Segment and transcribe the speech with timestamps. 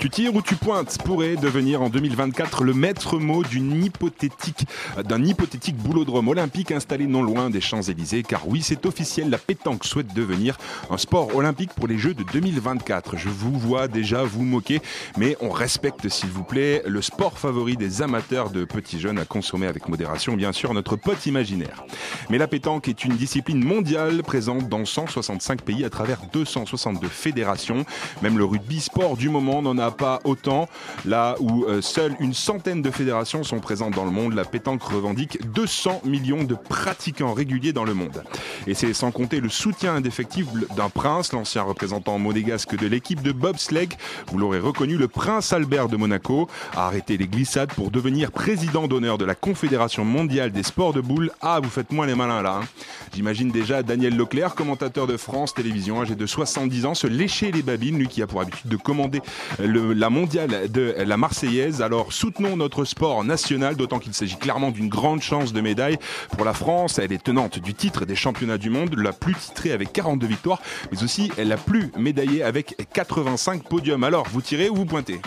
[0.00, 4.66] Tu tires ou tu pointes pourrait devenir en 2024 le maître mot d'une hypothétique,
[5.04, 8.22] d'un hypothétique boulodrome olympique installé non loin des Champs-Élysées.
[8.22, 10.56] Car oui, c'est officiel, la pétanque souhaite devenir
[10.88, 13.18] un sport olympique pour les Jeux de 2024.
[13.18, 14.80] Je vous vois déjà vous moquer,
[15.18, 19.26] mais on respecte s'il vous plaît le sport favori des amateurs de petits jeunes à
[19.26, 21.84] consommer avec modération, bien sûr, notre pote imaginaire.
[22.30, 27.84] Mais la pétanque est une discipline mondiale présente dans 165 pays à travers 262 fédérations.
[28.22, 30.68] Même le rugby sport du moment n'en a pas autant.
[31.04, 34.82] Là où euh, seules une centaine de fédérations sont présentes dans le monde, la pétanque
[34.82, 38.22] revendique 200 millions de pratiquants réguliers dans le monde.
[38.66, 43.32] Et c'est sans compter le soutien indéfectible d'un prince, l'ancien représentant monégasque de l'équipe de
[43.32, 43.88] bobsleigh.
[44.28, 48.86] Vous l'aurez reconnu, le prince Albert de Monaco a arrêté les glissades pour devenir président
[48.88, 51.30] d'honneur de la Confédération mondiale des sports de boules.
[51.40, 52.60] Ah, vous faites moins les malins là.
[52.62, 52.66] hein.
[53.14, 57.62] J'imagine déjà Daniel Leclerc, commentateur de France Télévisions, âgé de 70 ans, se lécher les
[57.62, 59.20] babines, lui qui a pour habitude de commander
[59.58, 61.82] le- la mondiale de la Marseillaise.
[61.82, 65.98] Alors soutenons notre sport national, d'autant qu'il s'agit clairement d'une grande chance de médaille
[66.36, 66.98] pour la France.
[66.98, 70.60] Elle est tenante du titre des championnats du monde, la plus titrée avec 42 victoires,
[70.92, 74.04] mais aussi la plus médaillée avec 85 podiums.
[74.04, 75.20] Alors, vous tirez ou vous pointez?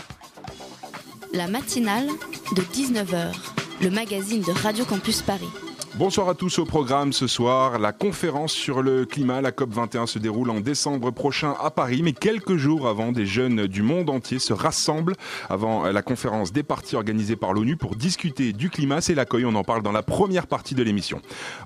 [1.33, 2.07] La matinale
[2.55, 3.33] de 19h,
[3.81, 5.49] le magazine de Radio Campus Paris.
[5.95, 7.77] Bonsoir à tous au programme ce soir.
[7.77, 12.13] La conférence sur le climat, la COP21, se déroule en décembre prochain à Paris, mais
[12.13, 15.13] quelques jours avant, des jeunes du monde entier se rassemblent
[15.51, 19.01] avant la conférence des partis organisée par l'ONU pour discuter du climat.
[19.01, 21.21] C'est l'accueil, on en parle dans la première partie de l'émission.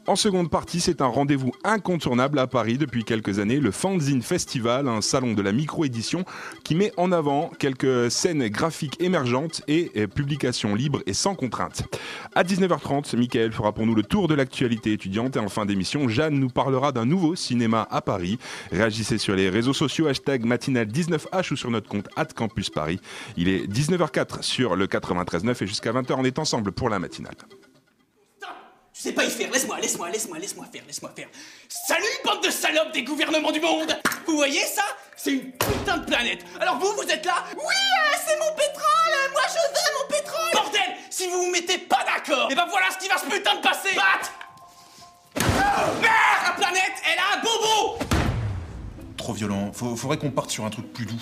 [0.08, 4.90] En seconde partie, c'est un rendez-vous incontournable à Paris depuis quelques années, le Fanzine Festival,
[4.90, 6.26] un salon de la micro-édition
[6.66, 11.84] qui met en avant quelques scènes graphiques émergentes et publications libres et sans contrainte.
[12.36, 16.10] À 19h30, Michael fera pour nous le tour de l'actualité étudiante et en fin d'émission,
[16.10, 18.40] Jeanne nous parlera d'un nouveau cinéma à Paris.
[18.72, 23.00] Réagissez sur les réseaux sociaux, hashtag matinale19h ou sur notre compte Campus Paris.
[23.38, 27.36] Il est 19h04 sur le 93.9 et jusqu'à 20h on est ensemble pour la matinale.
[28.94, 31.28] Je sais pas y faire, laisse-moi, laisse-moi, laisse-moi, laisse-moi faire, laisse-moi faire.
[31.70, 33.96] Salut, bande de salopes des gouvernements du monde
[34.26, 34.82] Vous voyez ça?
[35.16, 37.44] C'est une putain de planète Alors vous, vous êtes là?
[37.56, 40.17] Oui, euh, c'est mon pétrole Moi je veux mon pétrole
[41.18, 43.62] Si vous vous mettez pas d'accord, et ben voilà ce qui va se putain de
[43.62, 45.42] passer Bat
[46.00, 46.04] Merde
[46.46, 47.98] La planète, elle a un bobo
[49.18, 49.72] Trop violent.
[49.74, 51.20] Faudrait qu'on parte sur un truc plus doux.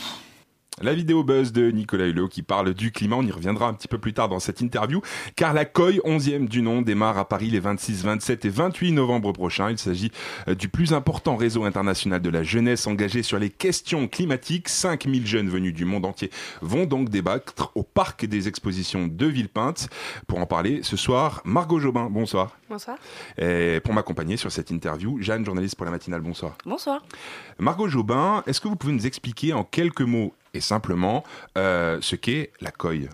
[0.81, 3.87] La vidéo buzz de Nicolas Hulot qui parle du climat, on y reviendra un petit
[3.87, 5.01] peu plus tard dans cette interview,
[5.37, 9.31] car la COI 11e du nom démarre à Paris les 26, 27 et 28 novembre
[9.31, 9.71] prochains.
[9.71, 10.11] Il s'agit
[10.49, 14.67] euh, du plus important réseau international de la jeunesse engagé sur les questions climatiques.
[14.67, 16.29] 5000 jeunes venus du monde entier
[16.61, 19.87] vont donc débattre au parc des expositions de Villepinte.
[20.27, 22.57] Pour en parler ce soir, Margot Jobin, bonsoir.
[22.69, 22.97] Bonsoir.
[23.37, 26.57] Et pour m'accompagner sur cette interview, Jeanne, journaliste pour la matinale, bonsoir.
[26.65, 27.01] Bonsoir.
[27.59, 31.23] Margot Jobin, est-ce que vous pouvez nous expliquer en quelques mots et simplement
[31.57, 33.09] euh, ce qu'est la COI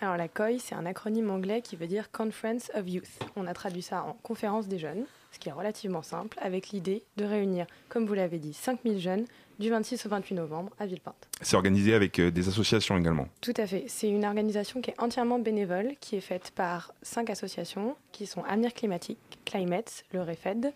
[0.00, 3.20] Alors la COI, c'est un acronyme anglais qui veut dire Conference of Youth.
[3.36, 7.02] On a traduit ça en conférence des jeunes, ce qui est relativement simple, avec l'idée
[7.18, 9.24] de réunir, comme vous l'avez dit, 5000 jeunes
[9.58, 11.28] du 26 au 28 novembre à Villepinte.
[11.40, 13.28] C'est organisé avec euh, des associations également.
[13.40, 13.84] Tout à fait.
[13.88, 18.42] C'est une organisation qui est entièrement bénévole, qui est faite par cinq associations, qui sont
[18.44, 20.72] Avenir Climatique, Climate, le REFED,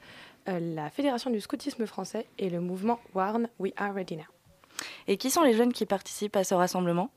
[0.48, 4.39] euh, la Fédération du Scoutisme français et le mouvement WARN We Are Ready Now.
[5.08, 7.10] Et qui sont les jeunes qui participent à ce rassemblement?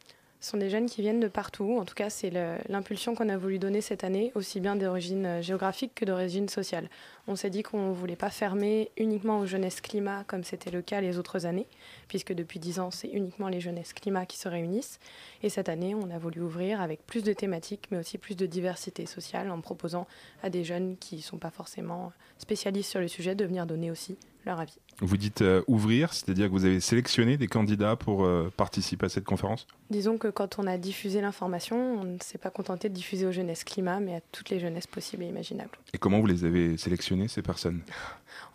[0.44, 1.78] Ce sont des jeunes qui viennent de partout.
[1.80, 2.30] En tout cas, c'est
[2.68, 6.90] l'impulsion qu'on a voulu donner cette année, aussi bien d'origine euh, géographique que d'origine sociale.
[7.28, 10.82] On s'est dit qu'on ne voulait pas fermer uniquement aux jeunesses climat comme c'était le
[10.82, 11.66] cas les autres années,
[12.10, 15.00] puisque depuis 10 ans, c'est uniquement les jeunesses climat qui se réunissent.
[15.44, 18.46] Et cette année, on a voulu ouvrir avec plus de thématiques, mais aussi plus de
[18.46, 20.08] diversité sociale, en proposant
[20.42, 23.92] à des jeunes qui ne sont pas forcément spécialistes sur le sujet de venir donner
[23.92, 24.78] aussi leur avis.
[25.02, 29.10] Vous dites euh, ouvrir, c'est-à-dire que vous avez sélectionné des candidats pour euh, participer à
[29.10, 29.68] cette conférence?
[29.90, 33.32] Disons que quand on a diffusé l'information, on ne s'est pas contenté de diffuser aux
[33.32, 35.72] jeunesses climat, mais à toutes les jeunesses possibles et imaginables.
[35.94, 37.82] Et comment vous les avez sélectionnés, ces personnes?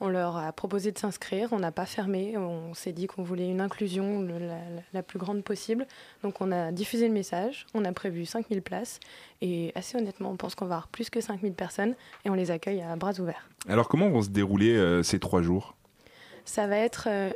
[0.00, 3.48] On leur a proposé de s'inscrire, on n'a pas fermé, on s'est dit qu'on voulait
[3.48, 4.58] une inclusion le- la,
[4.92, 5.86] la plus grande possible.
[6.24, 8.98] Donc on a diffusé le message, on a prévu 5000 places,
[9.40, 11.94] et assez honnêtement, on pense qu'on va avoir plus que 5000 personnes,
[12.24, 13.48] et on les accueille à bras ouverts.
[13.68, 15.76] Alors comment vont se dérouler euh, ces trois jours?
[16.48, 17.30] Ça va être euh,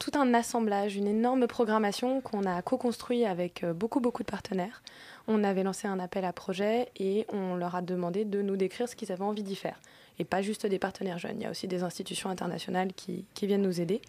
[0.00, 4.82] tout un assemblage, une énorme programmation qu'on a co-construit avec euh, beaucoup, beaucoup de partenaires.
[5.28, 8.88] On avait lancé un appel à projet et on leur a demandé de nous décrire
[8.88, 9.78] ce qu'ils avaient envie d'y faire.
[10.18, 13.60] Et pas juste des partenaires jeunes, il y a aussi des institutions internationales qui, viennent
[13.60, 14.00] nous aider.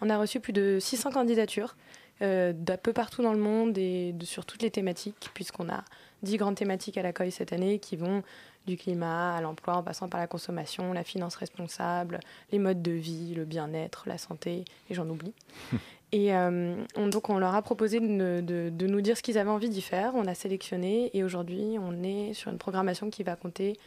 [0.00, 1.76] On a reçu plus de 600 candidatures
[2.20, 5.84] euh, d'un peu partout dans le monde et sur toutes les thématiques, puisqu'on a
[6.22, 8.22] 10 grandes thématiques à l'accueil cette année qui vont
[8.66, 12.20] du climat à l'emploi en passant par la consommation, la finance responsable,
[12.52, 15.32] les modes de vie, le bien-être, la santé, et j'en oublie.
[16.12, 19.38] Et euh, on- donc on leur a proposé de, de- de nous dire ce qu'ils
[19.38, 20.12] avaient envie d'y faire.
[20.16, 23.78] On a sélectionné et aujourd'hui on est sur une programmation qui va compter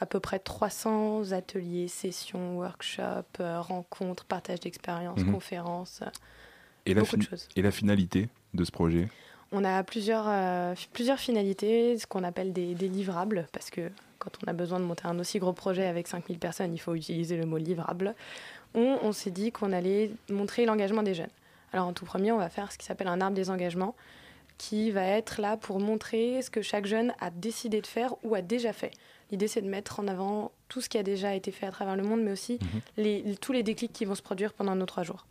[0.00, 5.32] à peu près 300 ateliers, sessions, workshops, euh, rencontres, partage d'expériences, Mhm.
[5.32, 6.02] conférences.
[6.86, 7.48] Et la, beaucoup de choses.
[7.54, 9.08] et la finalité de ce projet?
[9.52, 14.30] On a plusieurs, euh, plusieurs finalités, ce qu'on appelle des, des livrables, parce que quand
[14.44, 17.36] on a besoin de monter un aussi gros projet avec 5000 personnes, il faut utiliser
[17.36, 18.14] le mot livrable.
[18.74, 21.30] On, on s'est dit qu'on allait montrer l'engagement des jeunes.
[21.72, 23.94] Alors en tout premier, on va faire ce qui s'appelle un arbre des engagements,
[24.58, 28.34] qui va être là pour montrer ce que chaque jeune a décidé de faire ou
[28.34, 28.90] a déjà fait.
[29.30, 31.96] L'idée, c'est de mettre en avant tout ce qui a déjà été fait à travers
[31.96, 32.58] le monde, mais aussi
[32.96, 35.26] les- tous les déclics qui vont se produire pendant nos trois jours.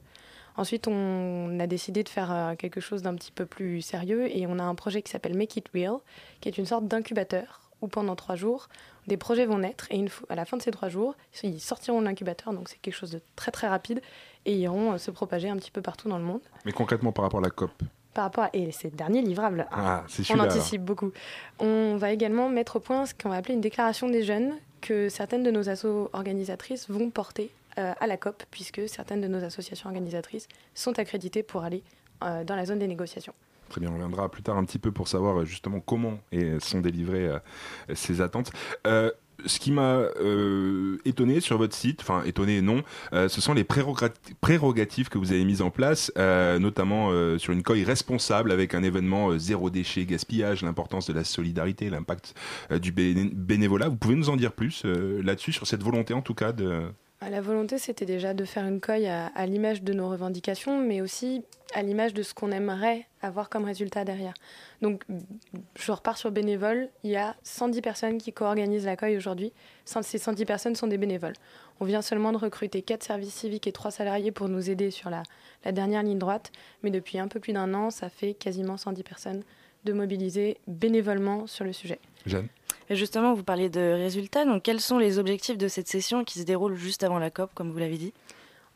[0.58, 4.48] Ensuite, on a décidé de faire euh, quelque chose d'un petit peu plus sérieux et
[4.48, 5.98] on a un projet qui s'appelle Make It Real,
[6.42, 8.70] qui est une sorte d'incubateur où pendant trois jours,
[9.06, 11.14] des projets vont naître et une fois- à la fin de ces trois jours,
[11.44, 14.02] ils sortiront de l'incubateur, donc c'est quelque chose de très très rapide
[14.46, 16.42] et iront euh, se propager un petit peu partout dans le monde.
[16.66, 17.72] Mais concrètement par rapport à la COP?
[18.16, 19.68] Par rapport à et c'est le dernier livrable.
[19.72, 20.48] Ah, c'est on alors.
[20.48, 21.12] anticipe beaucoup.
[21.60, 25.08] On va également mettre au point ce qu'on va appeler une déclaration des jeunes que
[25.08, 29.90] certaines de nos assos organisatrices vont porter à la COP, puisque certaines de nos associations
[29.90, 31.84] organisatrices sont accréditées pour aller
[32.24, 33.34] euh, dans la zone des négociations.
[33.70, 36.20] Très bien, on reviendra plus tard un petit peu pour savoir euh, justement comment
[36.60, 37.40] sont délivrées euh,
[37.94, 38.52] ces attentes.
[38.88, 39.12] Euh,
[39.46, 42.82] ce qui m'a euh, étonné sur votre site, enfin étonné non,
[43.14, 47.38] euh, ce sont les prérogat- prérogatives que vous avez mises en place, euh, notamment euh,
[47.38, 51.90] sur une coille responsable avec un événement euh, zéro déchet, gaspillage, l'importance de la solidarité,
[51.92, 52.34] l'impact
[52.72, 53.90] euh, du béné- bénévolat.
[53.90, 56.84] Vous pouvez nous en dire plus euh, là-dessus, sur cette volonté en tout cas de...
[57.22, 61.44] La volonté, c'était déjà de faire une coille à, l'image de nos revendications, mais aussi
[61.74, 64.36] à l'image de ce qu'on aimerait avoir comme résultat derrière.
[64.84, 65.04] Donc,
[65.76, 66.90] je repars sur bénévoles.
[67.04, 69.52] Il y a 110 personnes qui co-organisent la coille aujourd'hui.
[69.86, 71.34] Ces 110 personnes sont des bénévoles.
[71.80, 75.10] On vient seulement de recruter 4 services civiques et 3 salariés pour nous aider sur
[75.10, 75.24] la,
[75.72, 76.52] dernière ligne droite.
[76.84, 79.44] Mais depuis un peu plus d'un an, ça fait quasiment 110 personnes
[79.86, 82.00] de mobiliser bénévolement sur le sujet.
[82.90, 84.46] Et justement, vous parliez de résultats.
[84.46, 87.54] Donc, quels sont les objectifs de cette session qui se déroule juste avant la COP,
[87.54, 88.14] comme vous l'avez dit?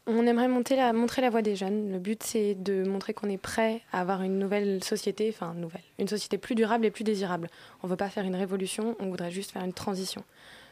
[0.07, 1.91] On aimerait montrer la voix des jeunes.
[1.91, 5.83] Le but, c'est de montrer qu'on est prêt à avoir une nouvelle société, enfin nouvelle,
[5.99, 7.49] une société plus durable et plus désirable.
[7.83, 10.23] On ne veut pas faire une révolution, on voudrait juste faire une transition.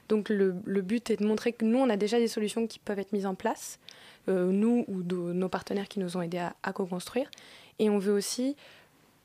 [0.09, 0.51] Donc le,
[0.81, 3.27] but est de montrer que nous, on a déjà des solutions qui peuvent être mises
[3.27, 3.77] en place,
[4.27, 7.29] euh, nous ou de- nos partenaires qui nous ont aidés à co-construire.
[7.77, 8.55] Et on veut aussi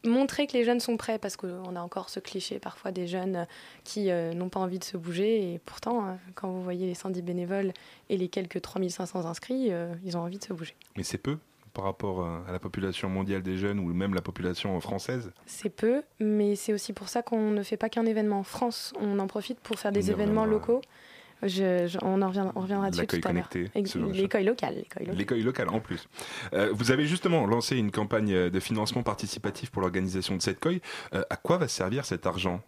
[0.05, 3.47] montrer que les jeunes sont prêts, parce qu'on a encore ce cliché parfois des jeunes
[3.85, 5.55] qui euh, n'ont pas envie de se bouger.
[5.55, 7.73] Et pourtant, euh, quand vous voyez les 110 bénévoles
[8.09, 10.75] et les quelques 3500 inscrits, euh, ils ont envie de se bouger.
[10.97, 11.39] Mais c'est peu
[11.73, 15.33] par rapport à la population mondiale des jeunes ou même la population française.
[15.45, 18.93] C'est peu, mais c'est aussi pour ça qu'on ne fait pas qu'un événement en France.
[19.01, 20.83] On en profite pour faire des événements locaux.
[21.47, 23.49] Je- je- on, en revient- on reviendra dessus tout à l'heure.
[24.13, 24.85] L'écueil local.
[25.17, 25.69] l'écueil local.
[25.69, 26.09] En plus.
[26.53, 30.75] Euh, vous avez justement lancé une campagne de financement participatif pour l'organisation de cette COI.
[31.15, 32.61] Euh, à quoi va servir cet argent?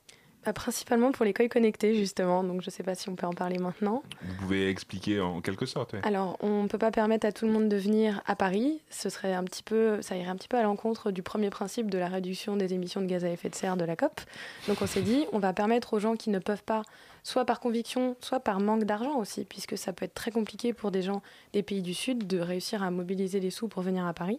[0.44, 2.44] Bah, principalement pour l'écueil connecté, justement.
[2.44, 4.04] Donc je ne sais pas si on peut en parler maintenant.
[4.22, 5.96] Vous pouvez expliquer en quelque sorte.
[6.04, 8.80] Alors, on ne peut pas permettre à tout le monde de venir à Paris.
[8.88, 11.90] Ce serait un petit peu, ça irait un petit peu à l'encontre du premier principe
[11.90, 14.20] de la réduction des émissions de gaz à effet de serre de la COP.
[14.68, 16.82] Donc, on s'est dit, on va permettre aux gens qui ne peuvent pas,
[17.26, 20.92] soit par conviction, soit par manque d'argent aussi, puisque ça peut être très compliqué pour
[20.92, 24.14] des gens des pays du Sud de réussir à mobiliser les sous pour venir à
[24.14, 24.38] Paris.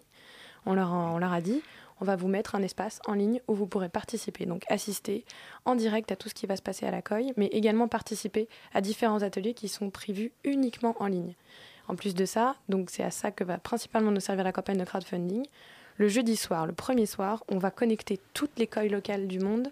[0.66, 1.62] On leur, a- on leur a dit,
[2.00, 5.26] on va vous mettre un espace en ligne où vous pourrez participer, donc assister
[5.66, 8.48] en direct à tout ce qui va se passer à la COI, mais également participer
[8.74, 11.36] à différents ateliers qui sont prévus uniquement en ligne.
[11.90, 14.78] En plus de ça, donc c'est à ça que va principalement nous servir la campagne
[14.78, 15.46] de crowdfunding.
[15.98, 19.68] Le jeudi soir, le premier soir, on va connecter toutes les COI locales du monde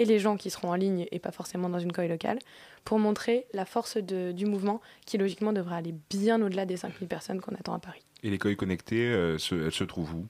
[0.00, 2.38] et les gens qui seront en ligne et pas forcément dans une COI locale
[2.84, 7.40] pour montrer la force du mouvement qui logiquement devrait aller bien au-delà des 5000 personnes
[7.42, 8.02] qu'on attend à Paris.
[8.22, 10.26] Et l'écueil connecté, euh, se- elle se trouve où?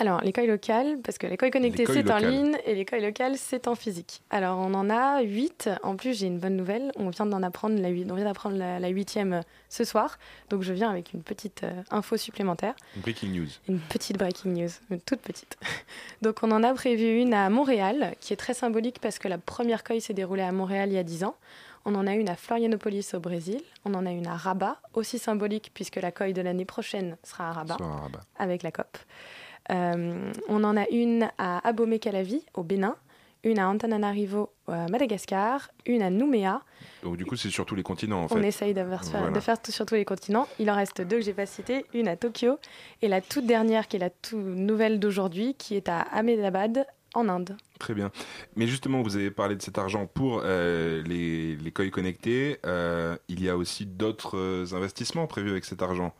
[0.00, 3.74] Alors, l'école locale, parce que l'école connectée, c'est en ligne et l'école locale, c'est en
[3.74, 4.22] physique.
[4.30, 5.68] Alors, on en a huit.
[5.82, 6.92] En plus, j'ai une bonne nouvelle.
[6.96, 10.18] On vient d'en apprendre la, huit- on vient d'apprendre la, la huitième euh, ce soir.
[10.50, 12.74] Donc, je viens avec une petite euh, info supplémentaire.
[12.96, 13.48] Breaking news.
[13.68, 15.56] Une petite breaking news, une toute petite.
[16.22, 19.38] Donc, on en a prévu une à Montréal, qui est très symbolique parce que la
[19.38, 21.34] première COI s'est déroulée à Montréal il y a 10 ans.
[21.84, 23.60] On en a une à Florianopolis au Brésil.
[23.84, 27.48] On en a une à Rabat, aussi symbolique puisque la COI de l'année prochaine sera
[27.48, 28.20] à Rabat, Soit un rabat.
[28.38, 28.96] avec la COP.
[29.70, 32.96] Euh, on en a une à Abomey-Calavi au Bénin,
[33.44, 36.62] une à Antananarivo à Madagascar, une à Nouméa.
[37.02, 38.48] Donc du coup, c'est sur tous les continents en On fait.
[38.48, 39.30] essaye de faire, Voilà.
[39.30, 40.48] de faire tout sur tous les continents.
[40.58, 42.58] Il en reste deux que j'ai pas citées, une à Tokyo
[43.02, 47.28] et la toute dernière qui est la toute nouvelle d'aujourd'hui qui est à Ahmedabad en
[47.28, 47.56] Inde.
[47.78, 48.10] Très bien.
[48.56, 52.58] Mais justement, vous avez parlé de cet argent pour euh, les, les COI connectés.
[52.66, 56.12] Euh, il y a aussi d'autres euh, investissements prévus avec cet argent.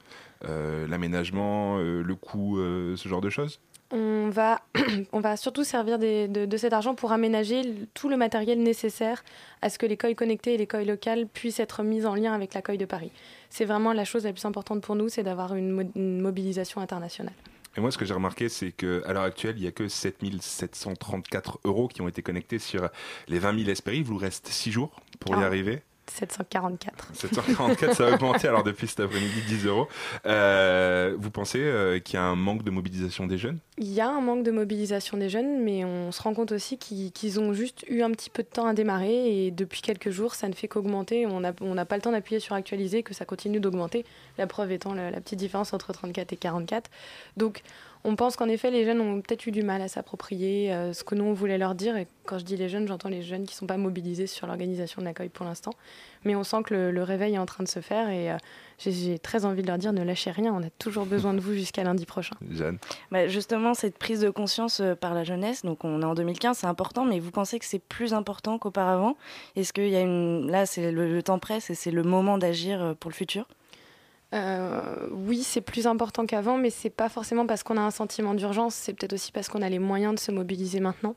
[0.45, 3.59] Euh, L'aménagement, euh, le coût, euh, ce genre de choses
[3.90, 4.61] On va,
[5.12, 7.62] on va surtout servir des- de, de cet argent pour aménager
[7.95, 9.25] tout le matériel nécessaire
[9.62, 12.33] à ce que les COI connectés et les COI locales puissent être mis en lien
[12.35, 13.11] avec la COI de Paris.
[13.50, 16.80] C'est vraiment la chose la plus importante pour nous, c'est d'avoir une, mo- une mobilisation
[16.80, 17.35] internationale.
[17.76, 21.61] Et moi, ce que j'ai remarqué, c'est qu'à l'heure actuelle, il n'y a que 7734
[21.64, 22.88] euros qui ont été connectés sur
[23.28, 23.99] les 20 000 Espéry.
[23.99, 24.90] Il vous reste 6 jours
[25.21, 25.47] pour y Ah.
[25.47, 25.83] arriver.
[26.11, 27.11] 744.
[27.15, 29.88] 744, ça a augmenté alors depuis cet après-midi 10 euros.
[30.27, 33.59] Euh, vous pensez euh, qu'il y a un manque de mobilisation des jeunes?
[33.79, 36.79] Il y a un manque de mobilisation des jeunes, mais on se rend compte aussi
[36.79, 40.35] qu'ils ont juste eu un petit peu de temps à démarrer et depuis quelques jours,
[40.35, 41.27] ça ne fait qu'augmenter.
[41.27, 44.05] On n'a on n'a pas le temps d'appuyer sur actualiser, que ça continue d'augmenter.
[44.37, 46.91] La preuve étant la, la petite différence entre 34 et 44.
[47.37, 47.62] Donc,
[48.05, 51.05] on pense qu'en effet, les jeunes ont peut-être eu du mal à s'approprier euh, ce
[51.05, 51.97] que nous, on voulait leur dire.
[51.97, 54.47] Et quand je dis les jeunes, j'entends les jeunes qui ne sont pas mobilisés sur
[54.47, 55.73] l'organisation de l'accueil pour l'instant.
[56.25, 58.37] Mais on sent que le, le réveil est en train de se faire et euh,
[58.78, 61.52] j'ai- très envie de leur dire ne lâchez rien, on a toujours besoin de vous
[61.55, 62.37] jusqu'à lundi prochain.
[62.50, 62.78] Jeanne
[63.11, 66.59] Bah, justement, cette prise de conscience euh, par la jeunesse, donc on est en 2015,
[66.59, 69.17] c'est important, mais vous pensez que c'est plus important qu'auparavant?
[69.57, 70.50] Est-ce qu'il y a une.
[70.50, 73.47] Là, c'est le, le temps presse et c'est le moment d'agir pour le futur?
[74.35, 78.35] Euh, oui, c'est plus important qu'avant, mais c'est pas forcément parce qu'on a un sentiment
[78.35, 81.15] d'urgence, c'est peut-être aussi parce qu'on a les moyens de se mobiliser maintenant.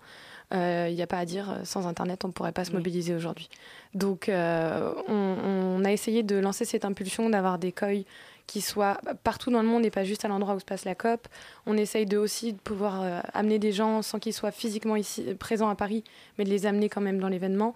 [0.54, 2.76] Il n'y a pas à dire, euh, sans Internet, on ne pourrait pas se Oui.
[2.78, 3.50] mobiliser aujourd'hui.
[3.94, 5.38] Donc, euh, on,
[5.80, 8.04] on a essayé de lancer cette impulsion d'avoir des COI
[8.48, 10.94] qui soient partout dans le monde et pas juste à l'endroit où se passe la
[10.94, 11.30] COP.
[11.66, 15.24] On essaye de aussi de pouvoir euh, amener des gens sans qu'ils soient physiquement ici,
[15.40, 16.04] présents à Paris,
[16.38, 17.74] mais de les amener quand même dans l'événement.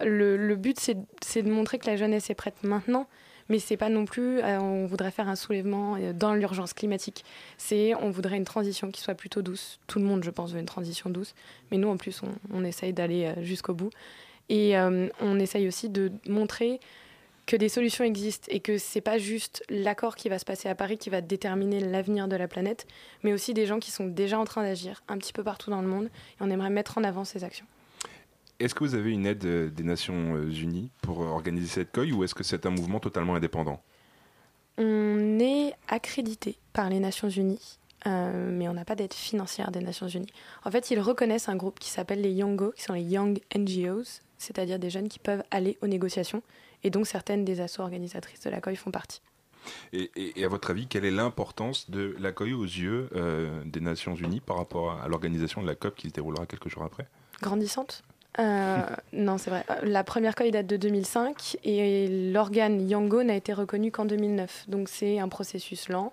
[0.00, 3.06] Le, le but, c'est de montrer que la jeunesse est prête maintenant,
[3.48, 7.24] mais c'est pas non plus euh, on voudrait faire un soulèvement euh, dans l'urgence climatique.
[7.56, 9.78] C'est on voudrait une transition qui soit plutôt douce.
[9.86, 11.34] Tout le monde, je pense, veut une transition douce,
[11.70, 12.20] mais nous en plus
[12.52, 13.90] on, essaye d'aller euh, jusqu'au bout
[14.50, 14.76] et
[15.20, 16.80] on essaye aussi de montrer
[17.44, 20.74] que des solutions existent et que c'est pas juste l'accord qui va se passer à
[20.74, 22.86] Paris qui va déterminer l'avenir de la planète,
[23.22, 25.82] mais aussi des gens qui sont déjà en train d'agir un petit peu partout dans
[25.82, 27.66] le monde et on aimerait mettre en avant ces actions.
[28.60, 31.92] Est-ce que vous avez une aide euh, des Nations euh, Unies pour euh, organiser cette
[31.92, 33.80] COI ou est-ce que c'est un mouvement totalement indépendant?
[34.78, 39.80] On est accrédité par les Nations Unies, euh, mais on n'a pas d'aide financière des
[39.80, 40.32] Nations Unies.
[40.64, 44.20] En fait, ils reconnaissent un groupe qui s'appelle les Youngo, qui sont les Young NGOs,
[44.38, 46.42] c'est-à-dire des jeunes qui peuvent aller aux négociations,
[46.84, 49.20] et donc certaines des assos organisatrices de la COI font partie.
[49.92, 53.62] et, et- et à votre avis, quelle est l'importance de la COI aux yeux euh,
[53.64, 56.68] des Nations Unies par rapport à, à l'organisation de la COP qui se déroulera quelques
[56.68, 57.06] jours après?
[57.42, 58.02] Grandissante
[58.38, 58.78] Euh,
[59.12, 59.64] Non, c'est vrai.
[59.70, 64.64] Euh, La première COI date de 2005 et l'organe Yango n'a été reconnu qu'en 2009.
[64.68, 66.12] Donc c'est un processus lent,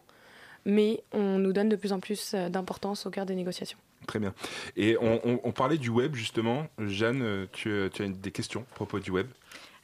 [0.66, 3.78] mais on nous donne de plus en plus euh, d'importance au cœur des négociations.
[4.08, 4.34] Très bien.
[4.78, 6.68] Et on, on- parlait du web justement.
[6.80, 9.28] Jeanne, euh, tu, as des questions à propos du web?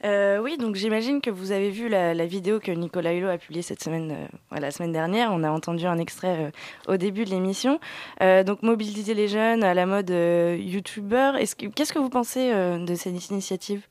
[0.04, 3.38] Euh, oui, donc j'imagine que vous avez vu la, la vidéo que Nicolas Hulot a
[3.38, 4.12] publiée cette semaine,
[4.52, 5.30] euh, la semaine dernière.
[5.32, 6.50] On a entendu un extrait
[6.88, 7.78] euh, au début de l'émission.
[8.20, 11.36] Donc mobiliser les jeunes à la mode youtubeur.
[11.36, 13.86] Est-ce que- Qu'est-ce que vous pensez de cette initiative?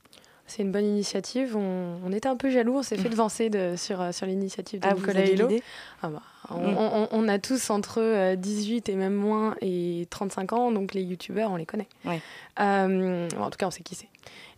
[0.47, 1.55] C'est une bonne initiative.
[1.55, 4.87] On, on était un peu jaloux, on s'est fait devancer de, sur, sur l'initiative de
[4.89, 5.47] Ah, Nicolas Hulot.
[6.01, 6.77] Ah bah, on, Mm.
[6.77, 11.03] on- on a tous entre euh, 18 et même moins et 35 ans, donc les
[11.03, 11.87] youtubeurs, on les connaît.
[12.03, 12.19] Ouais.
[12.59, 14.09] Euh, en tout cas, on sait qui c'est.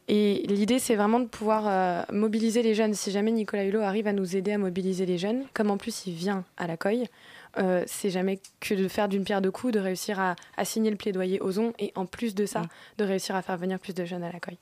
[0.10, 2.94] Et l'idée, c'est vraiment de pouvoir euh, mobiliser les jeunes.
[2.94, 6.06] Si jamais Nicolas Hulot arrive à nous aider à mobiliser les jeunes, comme en plus
[6.08, 7.06] il vient à la COI,
[7.58, 10.90] euh, c'est jamais que de faire d'une pierre deux coups, de réussir à, à signer
[10.92, 12.68] le plaidoyer Ozon et en plus de ça, Mm.
[12.98, 14.54] de réussir à faire venir plus de jeunes à la COI.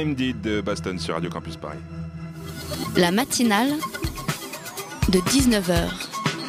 [0.00, 1.78] Maybe I'm Dead de Boston sur Radio Campus Paris.
[2.96, 3.68] La matinale
[5.10, 5.90] de 19h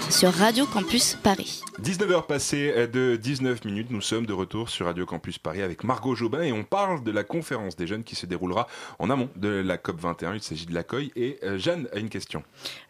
[0.09, 1.61] sur Radio Campus Paris.
[1.83, 6.15] 19h passées de 19 minutes, nous sommes de retour sur Radio Campus Paris avec Margot
[6.15, 8.67] Jobin et on parle de la conférence des jeunes qui se déroulera
[8.99, 10.35] en amont de la COP 21.
[10.35, 12.43] Il s'agit de l'accueil et euh, Jeanne a une question.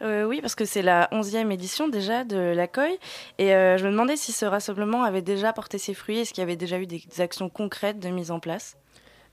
[0.04, 3.00] Euh, oui, parce que c'est la 11e édition déjà de l'accueil
[3.40, 6.42] et euh, je me demandais si ce rassemblement avait déjà porté ses fruits, est-ce qu'il
[6.42, 8.78] y avait déjà eu des actions concrètes de mise en place?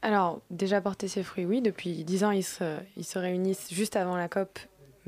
[0.00, 1.60] Alors, déjà porté ses fruits, oui.
[1.60, 4.58] Depuis 10 ans, ils se, ils se réunissent juste avant la COP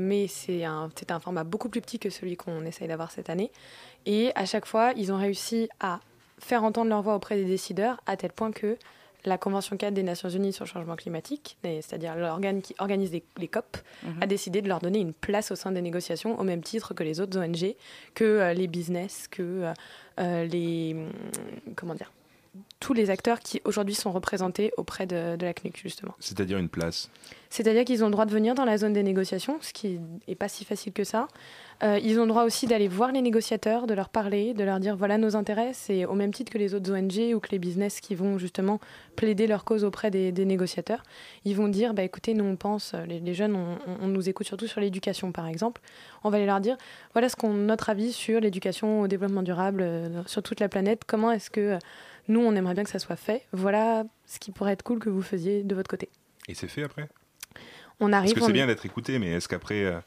[0.00, 3.52] mais c'est un, un format beaucoup plus petit que celui qu'on essaye d'avoir cette année.
[4.06, 6.00] Et à chaque fois, ils ont réussi à
[6.38, 8.76] faire entendre leur voix auprès des décideurs, à tel point que
[9.26, 13.48] la Convention 4 des Nations Unies sur le changement climatique, c'est-à-dire l'organe qui organise les,
[13.48, 14.22] COP, mhm.
[14.22, 17.02] a décidé de leur donner une place au sein des négociations au même titre que
[17.02, 17.74] les autres ONG,
[18.14, 19.72] que euh, les business, que euh,
[20.18, 20.96] euh, les...
[21.76, 22.10] Comment dire
[22.80, 26.14] tous les acteurs qui aujourd'hui sont représentés auprès de, la CNUC, justement.
[26.18, 27.10] C'est-à-dire une place
[27.50, 30.34] C'est-à-dire qu'ils ont le droit de venir dans la zone des négociations, ce qui n'est
[30.34, 31.28] pas si facile que ça.
[31.82, 34.80] Euh, ils ont le droit aussi d'aller voir les négociateurs, de leur parler, de leur
[34.80, 35.72] dire voilà nos intérêts.
[35.74, 38.80] C'est au même titre que les autres ONG ou que les business qui vont justement
[39.14, 41.02] plaider leur cause auprès des, négociateurs.
[41.44, 44.80] Ils vont dire bah, écoutez, nous on pense, les, jeunes, on, nous écoute surtout sur
[44.80, 45.82] l'éducation par exemple.
[46.24, 46.76] On va aller leur dire
[47.12, 51.02] voilà ce qu'on notre avis sur l'éducation au développement durable euh, sur toute la planète.
[51.06, 51.78] Comment est-ce que.
[52.28, 53.46] Nous, on aimerait bien que ça soit fait.
[53.52, 56.08] Voilà ce qui pourrait être cool que vous faisiez de votre côté.
[56.48, 57.08] Et c'est fait après?
[58.00, 58.32] On arrive.
[58.32, 60.00] Parce que c'est bien d'être écouté, mais est-ce qu'après, euh,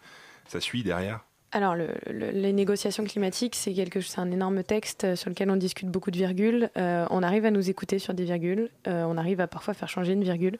[0.47, 1.25] ça suit derrière?
[1.51, 5.87] Alors, les négociations climatiques, c'est quelque, c'est un énorme texte euh, sur lequel on discute
[5.87, 6.71] beaucoup de virgules.
[6.77, 8.69] Euh, on arrive à nous écouter sur des virgules.
[8.87, 10.57] on arrive à parfois faire changer une virgule,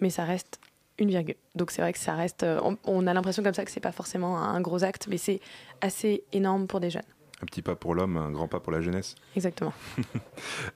[0.00, 0.60] mais ça reste
[0.98, 1.34] une virgule.
[1.56, 2.46] Donc c'est vrai que ça reste.
[2.84, 5.40] On, a l'impression comme ça que c'est pas forcément un gros acte, mais c'est
[5.80, 7.02] assez énorme pour des jeunes.
[7.42, 9.14] Un petit pas pour l'homme, un grand pas pour la jeunesse.
[9.34, 9.72] Exactement.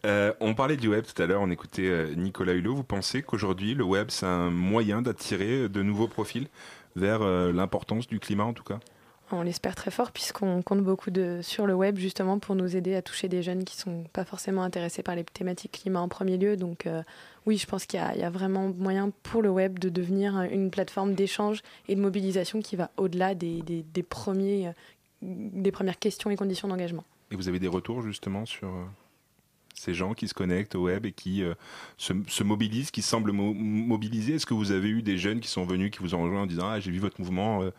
[0.07, 2.75] Euh, on parlait du web tout à l'heure, on écoutait euh, Nicolas Hulot.
[2.75, 6.49] Vous pensez qu'aujourd'hui, le web, c'est un moyen d'attirer de nouveaux profils
[6.96, 8.81] vers euh, l'importance du climat en tout cas?
[9.31, 12.94] On l'espère très fort puisqu'on compte beaucoup de, sur le web justement pour nous aider
[12.94, 16.09] à toucher des jeunes qui ne sont pas forcément intéressés par les thématiques climat en
[16.09, 16.57] premier lieu.
[16.57, 16.88] Donc
[17.46, 21.14] oui, je pense qu'il y, a vraiment moyen pour le web de devenir une plateforme
[21.14, 24.73] d'échange et de mobilisation qui va au-delà des, des, premiers
[25.22, 27.04] des premières questions et conditions d'engagement.
[27.30, 28.85] Et vous avez des retours justement sur euh,
[29.74, 31.54] ces gens qui se connectent au web et qui euh,
[31.96, 34.35] se, mobilisent, qui semblent mobiliser?
[34.35, 36.46] Est-ce que vous avez eu des jeunes qui sont venus, qui vous ont rejoint en
[36.46, 37.70] disant Ah, j'ai vu votre mouvement, euh,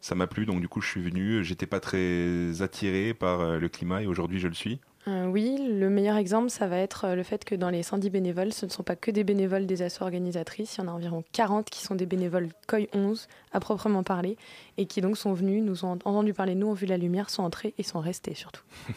[0.00, 3.68] ça m'a plu, donc du coup je suis venu, j'étais pas très attiré par le
[3.68, 4.80] climat et aujourd'hui je le suis?
[5.08, 8.10] Euh, oui, le meilleur exemple, ça va être euh, le fait que dans les 110
[8.10, 10.76] bénévoles, ce ne sont pas que des bénévoles des assos organisatrices.
[10.76, 14.36] Il y en a environ 40 qui sont des bénévoles COI 11 à proprement parler
[14.78, 17.42] et qui donc sont venus, nous ont entendu parler, nous ont vu la lumière, sont
[17.42, 18.62] entrés et sont restés surtout.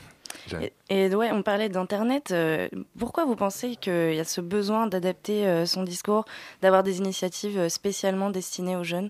[0.89, 2.29] Et, ouais, on parlait d'Internet.
[2.29, 2.67] Euh,
[2.99, 6.25] pourquoi vous pensez qu'il y a ce besoin d'adapter son discours,
[6.61, 9.09] d'avoir des initiatives spécialement destinées aux jeunes?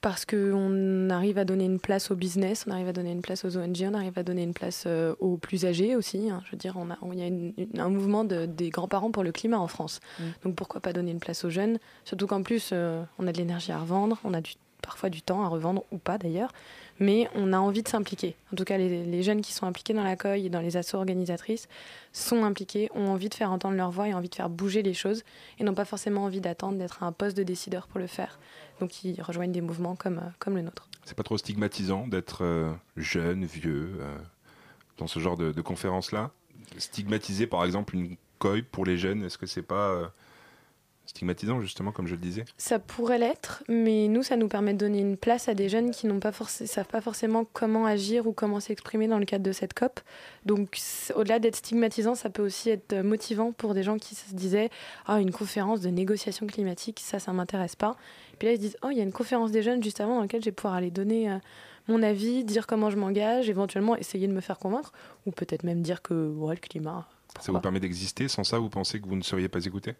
[0.00, 3.44] Parce qu'on arrive à donner une place au business, on arrive à donner une place
[3.44, 6.30] aux ONG, on arrive à donner une place euh, aux plus âgés aussi.
[6.30, 6.42] Hein.
[6.44, 9.68] Je veux dire, on il y a un mouvement des grands-parents pour le climat en
[9.68, 10.00] France.
[10.18, 10.22] Mm.
[10.44, 11.78] Donc pourquoi pas donner une place aux jeunes?
[12.04, 15.22] Surtout qu'en plus, euh, on a de l'énergie à revendre, on a du, parfois du
[15.22, 16.52] temps à revendre ou pas d'ailleurs
[17.00, 18.36] mais on a envie de s'impliquer.
[18.52, 20.96] En tout cas, les, jeunes qui sont impliqués dans la COI et dans les assos
[20.96, 21.68] organisatrices
[22.12, 24.94] sont impliqués, ont envie de faire entendre leur voix et envie de faire bouger les
[24.94, 25.22] choses
[25.58, 28.38] et n'ont pas forcément envie d'attendre d'être à un poste de décideur pour le faire.
[28.80, 30.88] Donc ils rejoignent des mouvements comme, euh, comme le nôtre.
[31.04, 34.16] C'est pas trop stigmatisant d'être euh, jeune, vieux, euh,
[34.98, 36.30] dans ce genre de, de conférences-là
[36.76, 40.10] Stigmatiser par exemple une COI pour les jeunes, est-ce que c'est pas
[41.08, 42.44] stigmatisant, justement, comme je le disais?
[42.58, 45.90] Ça pourrait l'être, mais nous, ça nous permet de donner une place à des jeunes
[45.90, 49.72] qui ne savent pas forcément comment agir ou comment s'exprimer dans le cadre de cette
[49.72, 50.00] COP.
[50.44, 50.78] Donc,
[51.14, 54.70] au-delà d'être stigmatisant, ça peut aussi être motivant pour des gens qui se disaient
[55.06, 57.96] Ah, une conférence de négociation climatique, ça, ça m'intéresse pas.
[58.38, 60.16] Puis là, ils se disent Oh, il y a une conférence des jeunes juste avant
[60.16, 61.30] dans laquelle je vais pouvoir aller donner.
[61.30, 61.38] Euh,
[61.88, 64.92] mon avis, dire comment je m'engage, éventuellement essayer de me faire convaincre,
[65.24, 67.08] ou peut-être même dire que ouais, le climat.
[67.40, 69.94] Ça vous permet d'exister Sans ça, vous pensez que vous ne seriez pas écouté?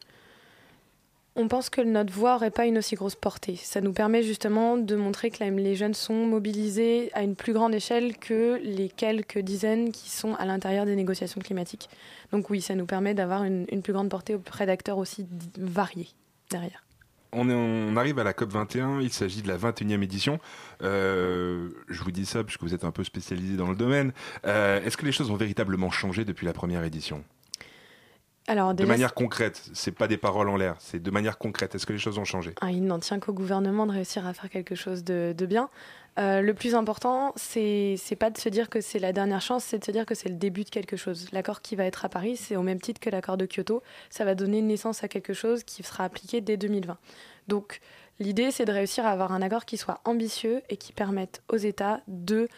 [1.41, 3.55] On pense que notre voix n'aurait pas une aussi grosse portée.
[3.55, 7.73] Ça nous permet justement de montrer que les jeunes sont mobilisés à une plus grande
[7.73, 11.89] échelle que les quelques dizaines qui sont à l'intérieur des négociations climatiques.
[12.33, 16.09] Donc oui, ça nous permet d'avoir une, plus grande portée auprès d'acteurs aussi variés
[16.51, 16.83] derrière.
[17.33, 20.41] On, arrive à la COP 21, il s'agit de la 21e édition.
[20.83, 24.13] Euh, je vous dis ça puisque vous êtes un peu spécialisé dans le domaine.
[24.47, 27.25] Euh, est-ce que les choses ont véritablement changé depuis la première édition?
[28.49, 31.75] Alors, De manière concrète, c'est pas des paroles en l'air, c'est de manière concrète.
[31.75, 32.55] Est-ce que les choses ont changé?
[32.63, 35.69] Ah, il n'en tient qu'au gouvernement de réussir à faire quelque chose de, de bien.
[36.19, 39.79] Euh, le plus important, c'est pas de se dire que c'est la dernière chance, c'est
[39.79, 41.29] de se dire que c'est le début de quelque chose.
[41.33, 43.83] L'accord qui va être à Paris, c'est au même titre que l'accord de Kyoto.
[44.11, 46.97] Ça va donner naissance à quelque chose qui sera appliqué dès 2020.
[47.47, 47.81] Donc,
[48.19, 51.57] l'idée, c'est de réussir à avoir un accord qui soit ambitieux et qui permette aux
[51.57, 52.49] États de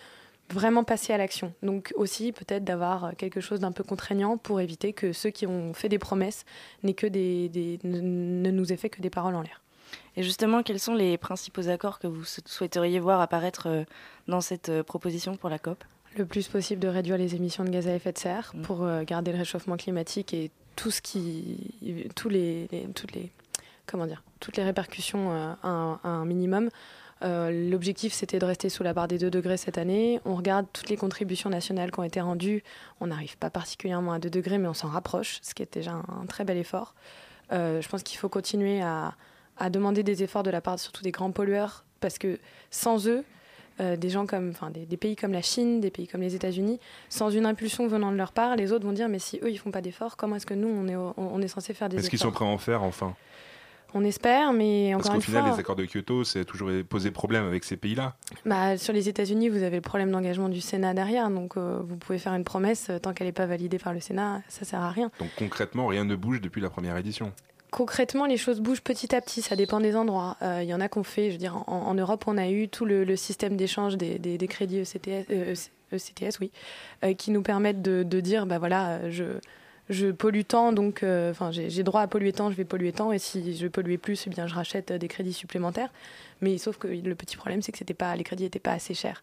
[0.52, 1.52] vraiment passer à l'action.
[1.62, 5.72] Donc aussi peut-être d'avoir quelque chose d'un peu contraignant pour éviter que ceux qui ont
[5.74, 6.44] fait des promesses
[6.94, 9.60] que des, des- ne, nous aient fait que des paroles en l'air.
[10.16, 13.84] Et justement, quels sont les principaux accords que vous sou- souhaiteriez voir apparaître euh,
[14.28, 15.82] dans cette euh, proposition pour la COP?
[16.16, 18.62] Le plus possible de réduire les émissions de gaz à effet de serre Mm.
[18.62, 21.74] pour euh, garder le réchauffement climatique et tout ce qui,
[22.16, 23.30] tous les, les- toutes les,
[23.86, 26.70] comment dire, toutes les répercussions euh, à, un, à un minimum.
[27.22, 30.20] Euh, L'objectif, c'était de rester sous la barre des 2 degrés cette année.
[30.24, 32.62] On regarde toutes les contributions nationales qui ont été rendues.
[33.00, 35.92] On n'arrive pas particulièrement à 2 degrés, mais on s'en rapproche, ce qui est déjà
[35.92, 36.94] un, un très bel effort.
[37.52, 39.14] Euh, je pense qu'il faut continuer à,
[39.58, 42.38] à demander des efforts de la part surtout des grands pollueurs, parce que
[42.70, 43.24] sans eux,
[43.80, 46.34] euh, des gens comme, enfin, des, des pays comme la Chine, des pays comme les
[46.34, 46.78] États-Unis,
[47.08, 49.58] sans une impulsion venant de leur part, les autres vont dire mais si eux ils
[49.58, 51.96] font pas d'efforts, comment est-ce que nous on est, on, on est censé faire des
[51.96, 53.14] Est-ce efforts qu'ils sont prêts à en faire enfin?
[53.92, 56.70] On espère, mais encore Parce qu'au une final, fois, les accords de Kyoto, c'est toujours
[56.88, 58.14] posé problème avec ces pays-là.
[58.46, 61.96] bah, sur les États-Unis, vous avez le problème d'engagement du Sénat derrière, donc euh, vous
[61.96, 64.80] pouvez faire une promesse euh, tant qu'elle n'est pas validée par le Sénat, ça sert
[64.80, 65.10] à rien.
[65.18, 67.32] Donc concrètement, rien ne bouge depuis la première édition.
[67.72, 70.36] Concrètement, les choses bougent petit à petit, ça dépend des endroits.
[70.42, 72.48] Euh, Il y en a qu'on fait, je veux dire, en, en Europe, on a
[72.48, 75.54] eu tout le, le système d'échange des, des- des crédits E ECTS, euh,
[75.92, 76.50] ECTS oui,
[77.04, 79.24] euh, qui nous permettent de, de dire, bah voilà, euh, je,
[79.90, 83.18] je pollue tant, donc euh, j'ai droit à polluer tant, je vais polluer tant, et
[83.18, 85.90] si je polluer plus, eh bien je rachète euh, des crédits supplémentaires.
[86.40, 88.94] Mais sauf que le petit problème, c'est que c'était pas, les crédits n'étaient pas assez
[88.94, 89.22] chers.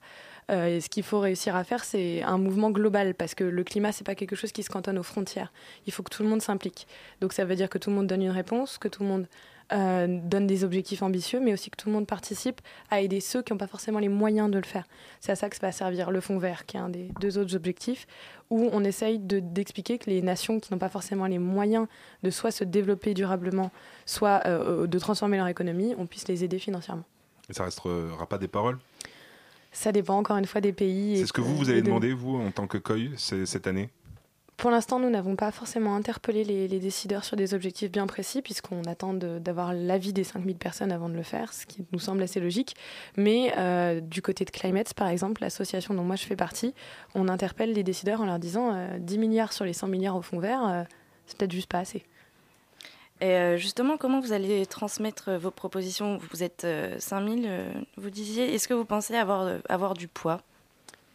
[0.51, 3.63] Euh, et ce qu'il faut réussir à faire, c'est un mouvement global, parce que le
[3.63, 5.53] climat, c'est pas quelque chose qui se cantonne aux frontières.
[5.86, 6.86] Il faut que tout le monde s'implique.
[7.21, 9.27] Donc ça veut dire que tout le monde donne une réponse, que tout le monde
[9.73, 13.41] euh, donne des objectifs ambitieux, mais aussi que tout le monde participe à aider ceux
[13.41, 14.86] qui n'ont pas forcément les moyens de le faire.
[15.19, 17.38] C'est à ça que ça va servir le fonds vert, qui est un des deux
[17.38, 18.08] autres objectifs,
[18.49, 21.88] où on essaye de- d'expliquer que les nations qui n'ont pas forcément les moyens
[22.23, 23.71] de soit se développer durablement,
[24.06, 27.03] soit euh, de transformer leur économie, on puisse les aider financièrement.
[27.49, 28.77] Et ça restera pas des paroles?
[29.73, 31.17] Ça dépend encore une fois des pays.
[31.17, 33.89] C'est ce que vous, vous allez de- demander, vous, en tant que COI, cette année?
[34.58, 38.41] Pour l'instant, nous n'avons pas forcément interpellé les, les décideurs sur des objectifs bien précis,
[38.41, 42.00] puisqu'on attend de- d'avoir l'avis des 5000 personnes avant de le faire, ce qui nous
[42.00, 42.76] semble assez logique.
[43.17, 46.74] Mais euh, du côté de Climate, par exemple, l'association dont moi je fais partie,
[47.13, 50.24] on interpelle les décideurs en leur disant euh, 10 milliards sur les 100 milliards au
[50.24, 50.84] fond vert, euh,
[51.28, 52.04] c'est peut-être juste pas assez.
[53.22, 56.17] Et euh, justement, comment vous allez transmettre vos propositions?
[56.32, 58.56] Vous êtes euh, 5000, euh, vous disiez.
[58.56, 60.41] Est-ce que vous pensez avoir, euh, avoir du poids?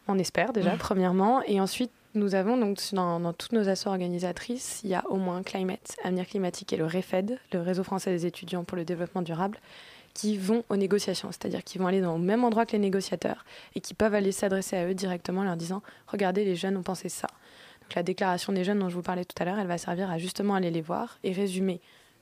[0.07, 0.79] On espère déjà, Mm.
[0.79, 1.43] premièrement.
[1.43, 5.43] Et ensuite, nous avons donc dans, toutes nos assos organisatrices, il y a au moins
[5.43, 9.59] Climate, Avenir Climatique et le REFED, le Réseau français des étudiants pour le développement durable,
[10.13, 13.47] qui vont aux négociations, c'est-à-dire qui vont aller dans le même endroit que les négociateurs
[13.75, 16.83] et qui peuvent aller s'adresser à eux directement en leur disant Regardez, les jeunes ont
[16.83, 17.29] pensé ça.
[17.81, 20.11] Donc la déclaration des jeunes dont je vous parlais tout à l'heure, elle va servir
[20.11, 21.81] à justement aller les voir et résumer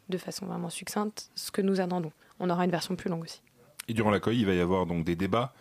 [0.08, 2.12] de façon vraiment succincte ce que nous attendons.
[2.38, 3.42] On aura une version plus longue aussi.
[3.88, 5.52] Et durant la COI, il va y avoir donc des débats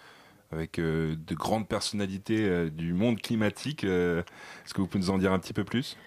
[0.52, 3.84] avec euh, de grandes personnalités euh, du monde climatique.
[3.84, 4.22] Euh,
[4.66, 5.98] Est-ce que vous pouvez nous en dire un petit peu plus?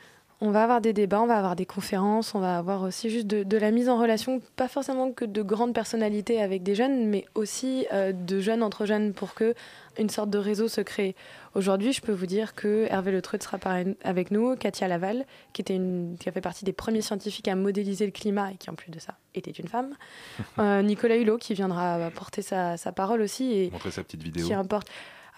[0.44, 3.28] On va avoir des débats, on va avoir des conférences, on va avoir aussi juste
[3.28, 7.06] de, de la mise en relation, pas forcément que de grandes personnalités avec des jeunes,
[7.06, 9.54] mais aussi euh, de jeunes entre jeunes pour que
[9.98, 11.14] une sorte de réseau se crée.
[11.54, 13.58] Aujourd'hui, je peux vous dire que Hervé Le Treut sera
[14.02, 17.54] avec nous, Katia Laval, qui, était une, qui a fait partie des premiers scientifiques à
[17.54, 19.94] modéliser le climat et qui, en plus de ça, était une femme.
[20.58, 23.52] Euh, Nicolas Hulot, qui viendra porter sa, sa parole aussi.
[23.52, 24.46] Et Montrer sa petite vidéo.
[24.46, 24.88] qui importe.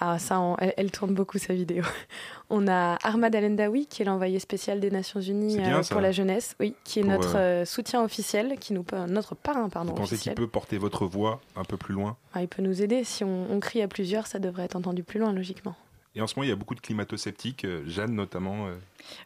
[0.06, 1.82] Ah, ça, on- elle, elle tourne beaucoup sa vidéo.
[2.50, 6.12] On a Ahmad Alendawi, qui est l'envoyé spécial des Nations Unies bien, euh, pour la
[6.12, 9.92] jeunesse, oui, qui est Pour, notre euh, euh, soutien officiel, qui nous notre parrain, pardon.
[9.92, 12.18] Vous pensez qu'il peut porter votre voix un peu plus loin?
[12.34, 13.02] Ah, il peut nous aider.
[13.04, 15.74] Si on, on crie à plusieurs, ça devrait être entendu plus loin, logiquement.
[16.16, 18.68] Et en ce moment, il y a beaucoup de climato-sceptiques, euh, Jeanne notamment.
[18.68, 18.74] euh,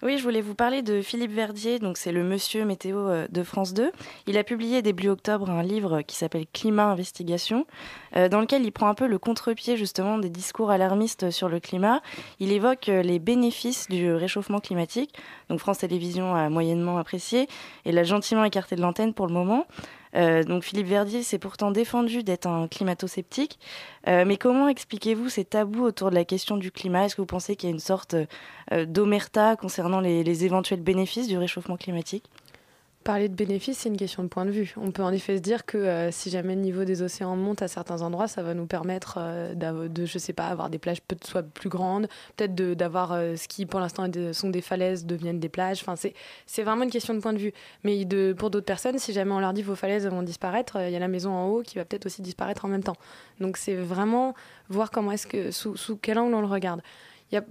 [0.03, 3.42] Oui, je voulais vous parler de Philippe Verdier, donc c'est le monsieur météo euh, de
[3.42, 3.92] France 2.
[4.27, 7.66] Il a publié début octobre un livre qui s'appelle Climat Investigation,
[8.14, 12.01] dans lequel il prend un peu le contre-pied justement des discours alarmistes sur le climat.
[12.40, 15.14] Il évoque les bénéfices du réchauffement climatique.
[15.51, 17.48] Donc France Télévisions a moyennement apprécié
[17.85, 19.66] et l'a gentiment écarté de l'antenne pour le moment.
[20.14, 23.58] Euh, donc Philippe Verdier s'est pourtant défendu d'être un climato-sceptique.
[24.06, 27.06] Euh, mais comment expliquez-vous ces tabous autour de la question du climat?
[27.06, 28.16] Est-ce que vous pensez qu'il y a une sorte
[28.72, 32.24] euh, d'omerta concernant les, les éventuels bénéfices du réchauffement climatique?
[33.08, 34.74] Parler de bénéfices, c'est une question de point de vue.
[34.76, 37.62] On peut en effet se dire que euh, si jamais le niveau des océans monte
[37.62, 41.00] à certains endroits, ça va nous permettre euh, de, je sais pas, avoir des plages
[41.00, 45.40] peut soit plus grandes, peut-être d'avoir euh, ce qui pour l'instant sont des falaises deviennent
[45.40, 45.80] des plages.
[45.80, 45.94] Enfin,
[46.44, 47.54] c'est vraiment une question de point de vue.
[47.82, 50.96] Mais pour d'autres personnes, si jamais on leur dit vos falaises vont disparaître, il y
[50.96, 52.96] a la maison en haut qui va peut-être aussi disparaître en même temps.
[53.40, 54.34] Donc c'est vraiment
[54.68, 56.82] voir comment est-ce que sous, sous quel angle on le regarde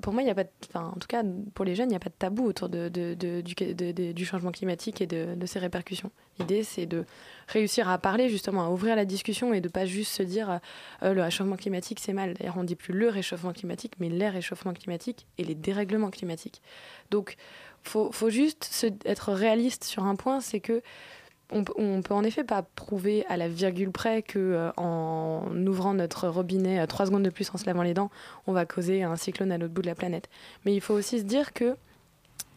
[0.01, 1.99] pour moi, il y a pas, en tout cas pour les jeunes, il n'y a
[1.99, 6.11] pas de tabou autour de, du, changement climatique et de, ses répercussions.
[6.39, 7.05] L'idée, c'est de
[7.47, 10.59] réussir à parler justement, à ouvrir la discussion et de pas juste se dire
[11.03, 12.33] euh, le réchauffement climatique c'est mal.
[12.33, 16.61] D'ailleurs, on dit plus le réchauffement climatique, mais les réchauffements climatiques et les dérèglements climatiques.
[17.11, 17.35] Donc,
[17.83, 20.81] faut, faut juste être réaliste sur un point, c'est que
[21.51, 25.93] on, on, peut en effet pas prouver à la virgule près que euh, en ouvrant
[25.93, 28.12] notre robinet euh, trois secondes de plus en se lavant les dents,
[28.47, 30.29] on va causer un cyclone à l'autre bout de la planète.
[30.65, 31.75] Mais il faut aussi se dire que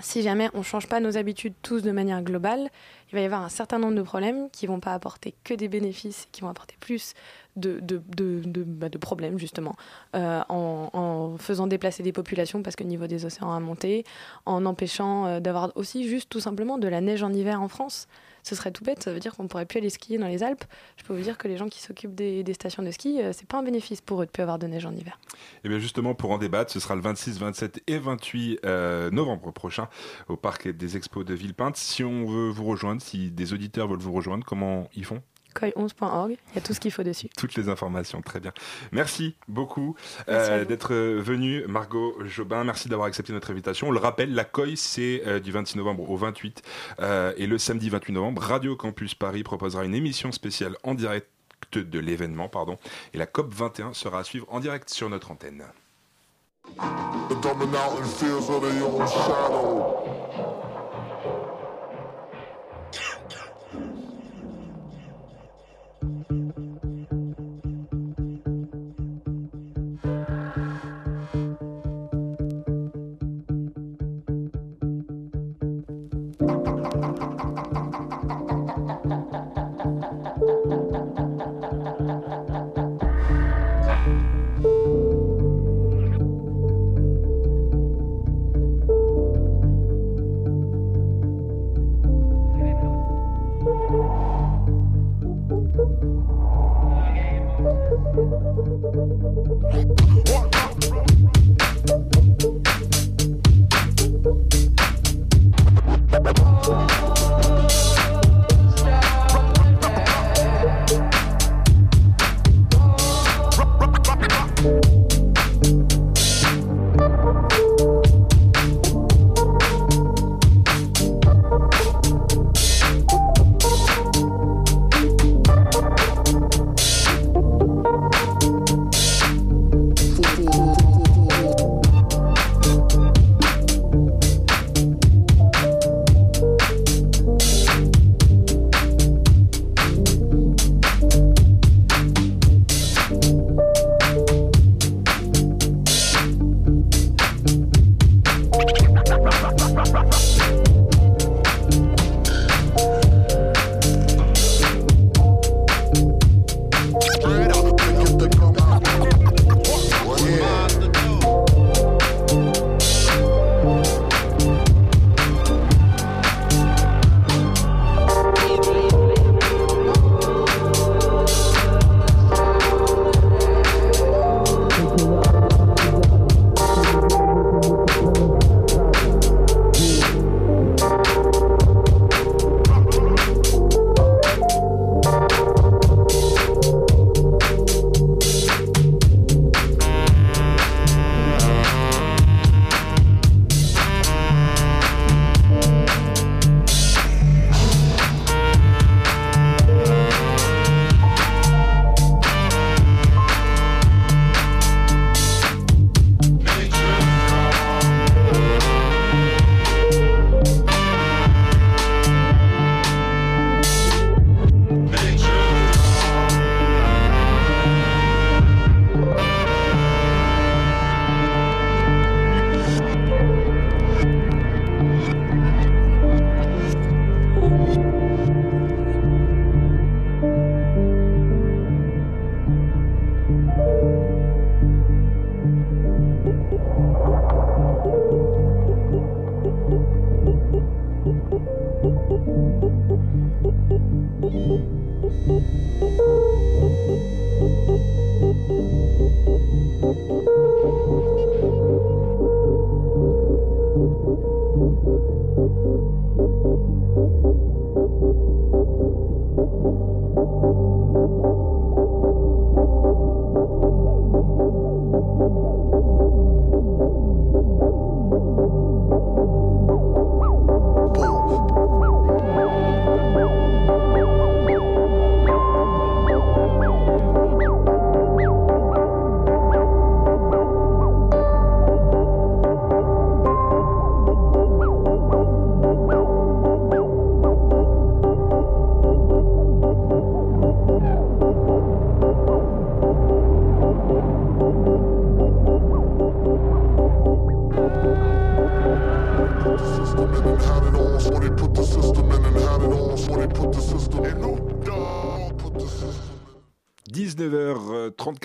[0.01, 2.71] si jamais on ne change pas nos habitudes tous de manière globale,
[3.11, 5.69] il va y avoir un certain nombre de problèmes qui vont pas apporter que des
[5.69, 7.13] bénéfices, qui vont apporter plus
[7.57, 9.77] de, de, de, bah, problèmes justement,
[10.17, 14.05] euh, en, en, faisant déplacer des populations parce que le niveau des océans a monté,
[14.47, 18.09] en empêchant d'avoir aussi juste tout simplement de la neige en hiver en France
[18.43, 19.03] ce serait tout bête.
[19.03, 20.65] Ça veut dire qu'on pourrait plus aller skier dans les Alpes.
[20.97, 23.47] Je peux vous dire que les gens qui s'occupent des, stations de ski, euh, c'est
[23.47, 25.19] pas un bénéfice pour eux de plus avoir de neige en hiver.
[25.33, 29.11] Et eh bien justement, pour en débattre, ce sera le 26, 27 et 28 euh,
[29.11, 29.89] novembre prochain
[30.29, 31.77] au parc des expos de Villepinte.
[31.77, 35.23] Si on veut vous rejoindre, si des auditeurs veulent vous rejoindre, comment ils font?
[35.55, 36.33] coy11.org.
[36.33, 37.29] Il y a tout ce qu'il faut dessus.
[37.37, 38.53] Toutes les informations, très bien.
[38.93, 39.97] Merci beaucoup
[40.29, 42.65] euh, d'être venu, Margot Jobin.
[42.65, 43.89] Merci d'avoir accepté notre invitation.
[43.89, 46.63] On le rappelle, la COI, c'est euh, du 26 novembre au 28.
[47.01, 51.29] Euh, et le samedi 28 novembre, Radio Campus Paris proposera une émission spéciale en direct
[51.75, 52.49] de l'événement.
[52.49, 52.79] pardon.
[53.15, 55.65] Et la COP 21 sera à suivre en direct sur notre antenne.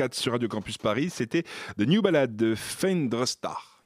[0.08, 1.44] 19h34 sur Radio Campus Paris, c'était
[1.78, 3.84] The New Ballad de Fendre Star.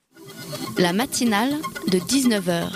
[0.78, 1.54] La matinale
[1.88, 2.68] de 19h.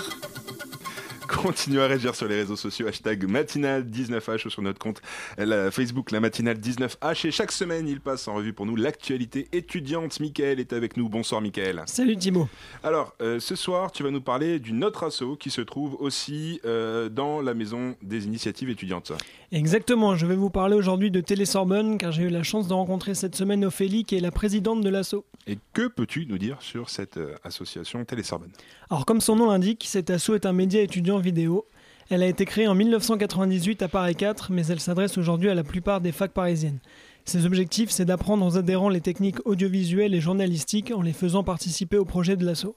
[1.26, 5.00] Continuez à réagir sur les réseaux sociaux, hashtag matinale19h ou sur notre compte
[5.36, 7.26] la Facebook, la matinale 19h.
[7.26, 10.20] Et chaque semaine, il passe en revue pour nous l'actualité étudiante.
[10.20, 11.08] Michael est avec nous.
[11.08, 11.82] Bonsoir, Michael.
[11.86, 12.48] Salut, Timo.
[12.82, 16.60] Alors, euh, ce soir, tu vas nous parler d'une autre asso qui se trouve aussi
[16.64, 19.12] euh, dans la maison des initiatives étudiantes.
[19.54, 20.16] Exactement.
[20.16, 23.36] Je vais vous parler aujourd'hui de Télésorbonne car j'ai eu la chance de rencontrer cette
[23.36, 25.24] semaine Ophélie qui est la présidente de l'asso.
[25.46, 28.50] Et que peux-tu nous dire sur cette euh, association Télésorbonne
[28.90, 31.66] Alors, comme son nom l'indique, cette asso est un média étudiant vidéo.
[32.10, 35.62] Elle a été créée en 1998 à Paris 4, mais elle s'adresse aujourd'hui à la
[35.62, 36.80] plupart des facs parisiennes.
[37.24, 41.96] Ses objectifs, c'est d'apprendre aux adhérents les techniques audiovisuelles et journalistiques en les faisant participer
[41.96, 42.74] au projet de l'asso.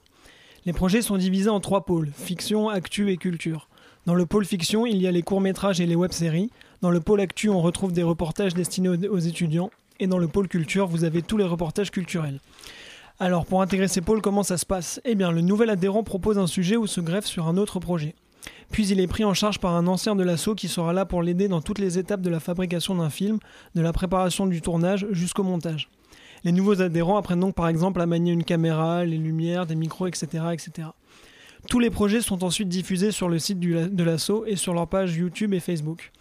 [0.68, 3.68] Les projets sont divisés en trois pôles, fiction, actu et culture.
[4.08, 6.50] Dans le pôle fiction, il y a les courts-métrages et les web-séries.
[6.82, 9.72] Dans le pôle actu, on retrouve des reportages destinés aux- étudiants.
[10.00, 12.40] Et dans le pôle culture, vous avez tous les reportages culturels.
[13.20, 15.02] Alors, pour intégrer ces pôles, comment ça se passe?
[15.06, 18.14] Eh bien, le nouvel adhérent propose un sujet ou se greffe sur un autre projet.
[18.72, 21.24] Puis il est pris en charge par un ancien de l'assaut qui sera là pour
[21.24, 23.40] l'aider dans toutes les étapes de la fabrication d'un film,
[23.76, 25.90] de la préparation du tournage jusqu'au montage.
[26.44, 30.06] Les nouveaux adhérents apprennent donc par exemple à manier une caméra, les lumières, des micros,
[30.08, 30.28] etc.
[30.54, 30.90] etc.
[31.68, 35.16] Tous les projets sont ensuite diffusés sur le site de l'assaut et sur leur page
[35.16, 36.12] YouTube et Facebook.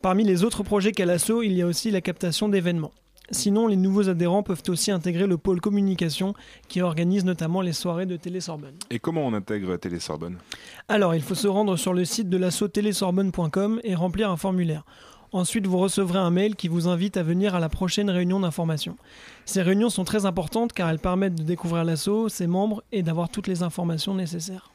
[0.00, 2.92] Parmi les autres projets qu'a l'assaut, il y a aussi la captation d'événements.
[3.30, 6.34] Sinon, les nouveaux adhérents peuvent aussi intégrer le pôle communication
[6.68, 8.76] qui organise notamment les soirées de Télé-Sorbonne.
[8.90, 10.38] Et comment on intègre Télésorbonne
[10.88, 14.84] Alors, il faut se rendre sur le site de l'assaut télésorbonne.com et remplir un formulaire.
[15.32, 18.96] Ensuite, vous recevrez un mail qui vous invite à venir à la prochaine réunion d'information.
[19.44, 23.28] Ces réunions sont très importantes car elles permettent de découvrir l'assaut, ses membres et d'avoir
[23.28, 24.70] toutes les informations nécessaires.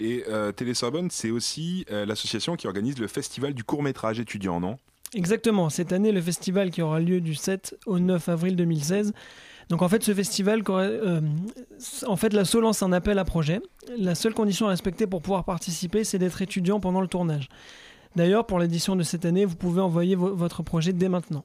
[0.00, 4.76] Et euh, Télésorbonne, c'est aussi euh, l'association qui organise le festival du court-métrage étudiant, non?
[5.14, 9.12] Exactement, cette année, le festival qui aura lieu du 7 au 9 avril 2016.
[9.68, 11.20] Donc en fait, ce festival, euh,
[12.06, 13.60] en fait, l'assaut lance un appel à projet.
[13.98, 17.48] La seule condition à respecter pour pouvoir participer, c'est d'être étudiant pendant le tournage.
[18.16, 21.44] D'ailleurs, pour l'édition de cette année, vous pouvez envoyer vo- votre projet dès maintenant.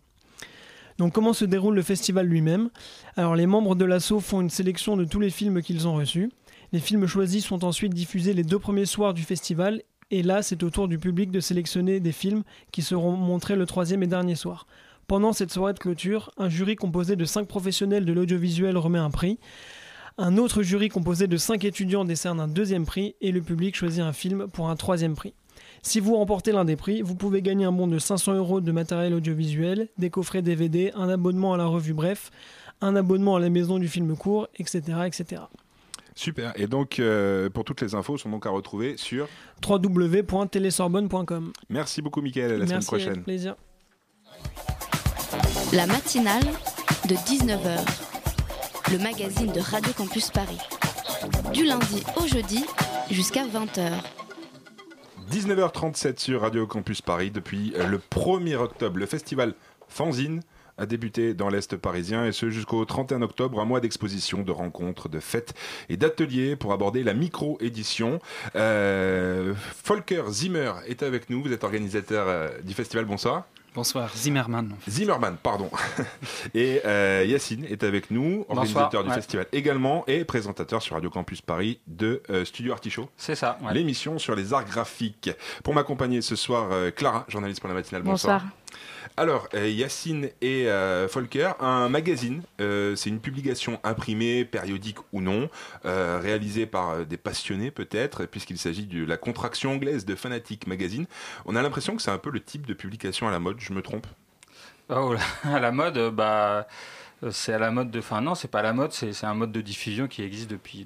[0.97, 2.69] Donc comment se déroule le festival lui-même?
[3.17, 6.29] Alors les membres de l'assaut font une sélection de tous les films qu'ils ont reçus.
[6.73, 10.63] Les films choisis sont ensuite diffusés les deux premiers soirs du festival et là c'est
[10.63, 12.43] au tour du public de sélectionner des films
[12.73, 14.67] qui seront montrés le troisième et dernier soir.
[15.07, 19.09] Pendant cette soirée de clôture, un jury composé de cinq professionnels de l'audiovisuel remet un
[19.09, 19.39] prix.
[20.17, 24.01] Un autre jury composé de cinq étudiants décerne un deuxième prix et le public choisit
[24.01, 25.33] un film pour un troisième prix.
[25.83, 28.71] Si vous remportez l'un des prix, vous pouvez gagner un bon de 500 euros de
[28.73, 32.29] matériel audiovisuel, des coffrets DVD, un abonnement à la revue Bref,
[32.81, 34.81] un abonnement à la maison du film court, etc.
[35.05, 35.43] etc.
[36.17, 36.51] Super.
[36.59, 39.27] Et donc, euh, pour toutes les infos, sont donc à retrouver sur.
[39.67, 41.53] www.télésorbonne.com.
[41.69, 42.53] Merci beaucoup, Mickaël.
[42.53, 43.23] À la Merci, semaine avec prochaine.
[43.23, 43.55] plaisir.
[45.73, 46.43] La matinale
[47.07, 47.77] de 19h.
[48.91, 50.57] Le magazine de Radio Campus Paris.
[51.53, 52.65] Du lundi au jeudi
[53.11, 53.91] jusqu'à 20h.
[55.31, 57.29] 19h37 sur Radio Campus Paris.
[57.29, 59.53] Depuis euh, le 1er octobre, le festival
[59.87, 60.41] Fanzine
[60.77, 65.09] a débuté dans l'Est parisien et ce jusqu'au 31 octobre, un mois d'exposition, de rencontres,
[65.09, 65.53] de fêtes
[65.89, 68.19] et d'ateliers pour aborder la micro-édition.
[68.55, 69.53] Euh,
[69.85, 73.45] Volker Zimmer est avec nous, vous êtes organisateur euh, du festival, bonsoir.
[73.77, 74.75] Bonsoir, Zimmerman.
[74.89, 75.69] Zimmerman, pardon.
[76.55, 79.15] Et euh, Yacine est avec nous, Bonsoir, organisateur du ouais.
[79.15, 83.07] festival également et présentateur sur Radio Campus Paris de euh, Studio Artichaut.
[83.17, 83.75] C'est ça, ouais.
[83.75, 85.29] L'émission sur les arts graphiques.
[85.63, 88.01] Pour m'accompagner ce soir, euh, Clara, journaliste pour la matinale.
[88.01, 88.41] Bonsoir.
[88.41, 88.51] Bonsoir.
[89.15, 95.21] Alors, euh, Yacine et euh, Volker, un magazine, euh, c'est une publication imprimée, périodique ou
[95.21, 95.49] non,
[95.85, 101.07] euh, réalisée par des passionnés peut-être, puisqu'il s'agit de la contraction anglaise de Fanatic Magazine.
[101.45, 103.73] On a l'impression que c'est un peu le type de publication à la mode, je
[103.73, 104.05] me trompe?
[104.89, 105.19] Oh, là,
[105.55, 106.67] à la mode, bah,
[107.31, 107.99] c'est à la mode de.
[107.99, 110.85] Enfin, non, c'est pas à la mode, c'est un mode de diffusion qui existe depuis,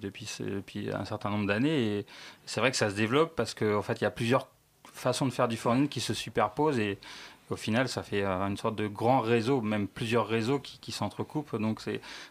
[0.94, 1.98] un certain nombre d'années.
[1.98, 2.06] Et
[2.46, 4.48] c'est vrai que ça se développe parce qu'en en fait, il y a plusieurs
[4.94, 7.00] façons de faire du fanzine qui se superposent et
[7.52, 11.56] au final, ça fait euh, une sorte de grand réseau, même plusieurs réseaux qui, s'entrecoupent.
[11.58, 11.82] Donc,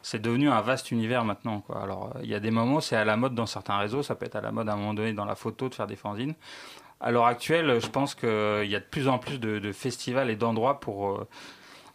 [0.03, 1.63] c'est devenu un vaste univers maintenant.
[1.75, 4.15] Alors, euh, il y a des moments, c'est à la mode dans certains réseaux, ça
[4.15, 5.97] peut être à la mode à un moment donné dans la photo de faire des
[5.97, 6.35] fanzines.
[7.01, 10.37] À l'heure actuelle, je pense qu'il y a de plus en plus de, festivals et
[10.37, 11.29] d'endroits pour, euh,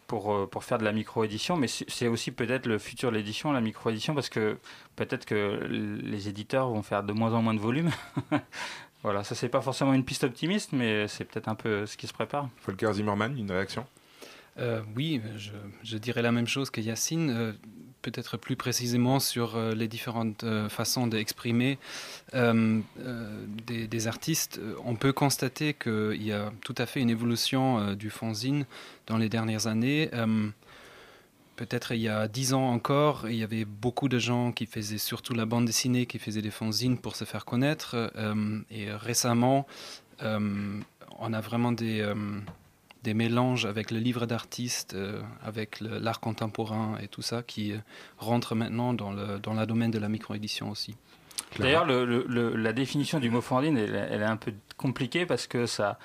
[0.08, 3.52] pour, euh, pour faire de la micro-édition, mais c'est aussi peut-être le futur de l'édition,
[3.52, 4.58] la micro-édition, parce que
[4.96, 7.92] peut-être que les éditeurs vont faire de moins en moins de volume.
[9.06, 12.08] voilà, ça c'est pas forcément une piste optimiste, mais c'est peut-être un peu ce qui
[12.08, 12.50] se prépare.
[12.66, 13.86] Volker Zimmermann, une réaction?
[14.58, 15.52] Euh, oui, je,
[15.84, 17.52] je dirais la même chose que Yacine, euh,
[18.02, 21.78] peut-être plus précisément sur euh, les différentes euh, façons d'exprimer
[22.34, 24.60] euh, euh, des, des artistes.
[24.86, 28.66] On peut constater qu'il y a tout à fait une évolution euh, du fanzine
[29.08, 30.10] dans les dernières années.
[31.56, 34.98] Peut-être il y a dix ans encore, il y avait beaucoup de gens qui faisaient
[34.98, 38.12] surtout la bande dessinée, qui faisaient des fanzines pour se faire connaître.
[38.18, 39.66] Euh, et récemment,
[40.22, 40.80] euh,
[41.20, 42.14] on a vraiment des, euh,
[43.04, 47.74] des mélanges avec le livre d'artiste, euh, avec l'art contemporain et tout ça qui
[48.18, 50.96] rentre maintenant dans le, dans le domaine de la micro-édition aussi.
[51.60, 55.48] D'ailleurs, le- le- le- la définition du mot fanzine, elle est un peu compliquée parce
[55.48, 55.98] que ça.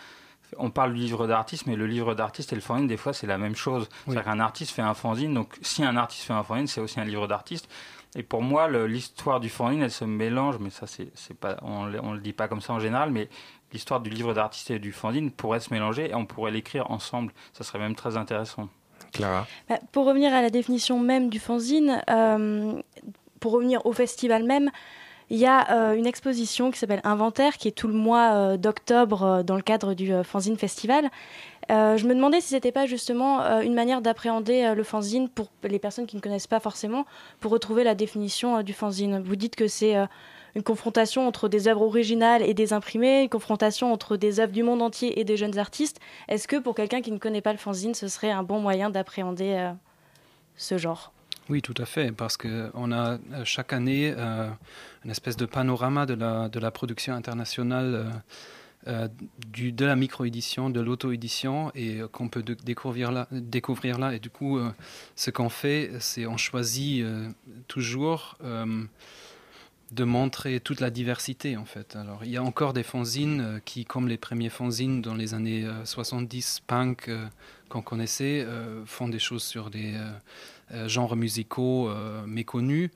[0.58, 3.26] On parle du livre d'artiste, mais le livre d'artiste et le fanzine, des fois, c'est
[3.26, 3.88] la même chose.
[4.04, 7.00] C'est-à-dire qu'un artiste fait un fanzine, donc si un artiste fait un fanzine, c'est aussi
[7.00, 7.68] un livre d'artiste.
[8.16, 11.86] Et pour moi, l'histoire du fanzine, elle se mélange, mais ça, c'est c'est pas, on
[11.86, 13.28] ne le dit pas comme ça en général, mais
[13.72, 17.32] l'histoire du livre d'artiste et du fanzine pourrait se mélanger et on pourrait l'écrire ensemble.
[17.52, 18.68] Ça serait même très intéressant.
[19.12, 22.80] Clara Bah, pour revenir à la définition même du fanzine, euh,
[23.38, 24.70] pour revenir au festival même,
[25.30, 28.56] il y a euh, une exposition qui s'appelle Inventaire, qui est tout le mois euh,
[28.56, 31.08] d'octobre euh, dans le cadre du Fanzine Festival.
[31.68, 36.06] Je me demandais si c'était pas justement une manière d'appréhender le fanzine pour les personnes
[36.06, 37.06] qui ne connaissent pas forcément,
[37.38, 39.20] pour retrouver la définition du fanzine.
[39.20, 39.94] Vous dites que c'est
[40.56, 44.64] une confrontation entre des œuvres originales et des imprimées, une confrontation entre des œuvres du
[44.64, 46.00] monde entier et des jeunes artistes.
[46.26, 48.90] Est-ce que pour quelqu'un qui ne connaît pas le fanzine, ce serait un bon moyen
[48.90, 49.70] d'appréhender
[50.56, 51.12] ce genre?
[51.50, 54.48] Oui, tout à fait, parce qu'on a euh, chaque année euh,
[55.04, 58.22] une espèce de panorama de la, de la production internationale
[58.86, 59.08] euh,
[59.48, 64.14] du, de la micro-édition, de l'auto-édition, et qu'on peut découvrir là, découvrir là.
[64.14, 64.60] Et du coup,
[65.16, 67.04] ce qu'on fait, c'est on choisit
[67.66, 68.38] toujours
[69.92, 71.96] de montrer toute la diversité, en fait.
[71.96, 75.64] Alors, il y a encore des fanzines qui, comme les premiers fanzines dans les années
[75.64, 77.10] euh, 70, punk,
[77.68, 78.46] qu'on connaissait,
[78.84, 79.94] font des choses sur des
[80.86, 82.90] genres musicaux euh, méconnus.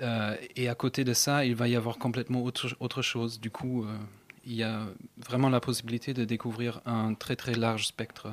[0.00, 3.40] Euh, et à côté de ça, il va y avoir complètement autre, autre chose.
[3.40, 3.96] Du coup, euh,
[4.44, 8.28] il y a vraiment la possibilité de découvrir un très très large spectre.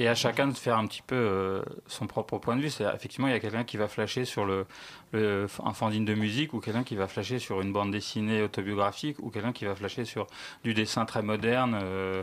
[0.00, 2.68] Et à chacun de faire un petit peu euh, son propre point de vue.
[2.68, 4.64] Effectivement il y a quelqu'un qui va flasher sur le,
[5.12, 9.30] un fanzine de musique ou quelqu'un qui va flasher sur une bande dessinée autobiographique ou
[9.30, 10.28] quelqu'un qui va flasher sur
[10.62, 12.22] du dessin très moderne, euh,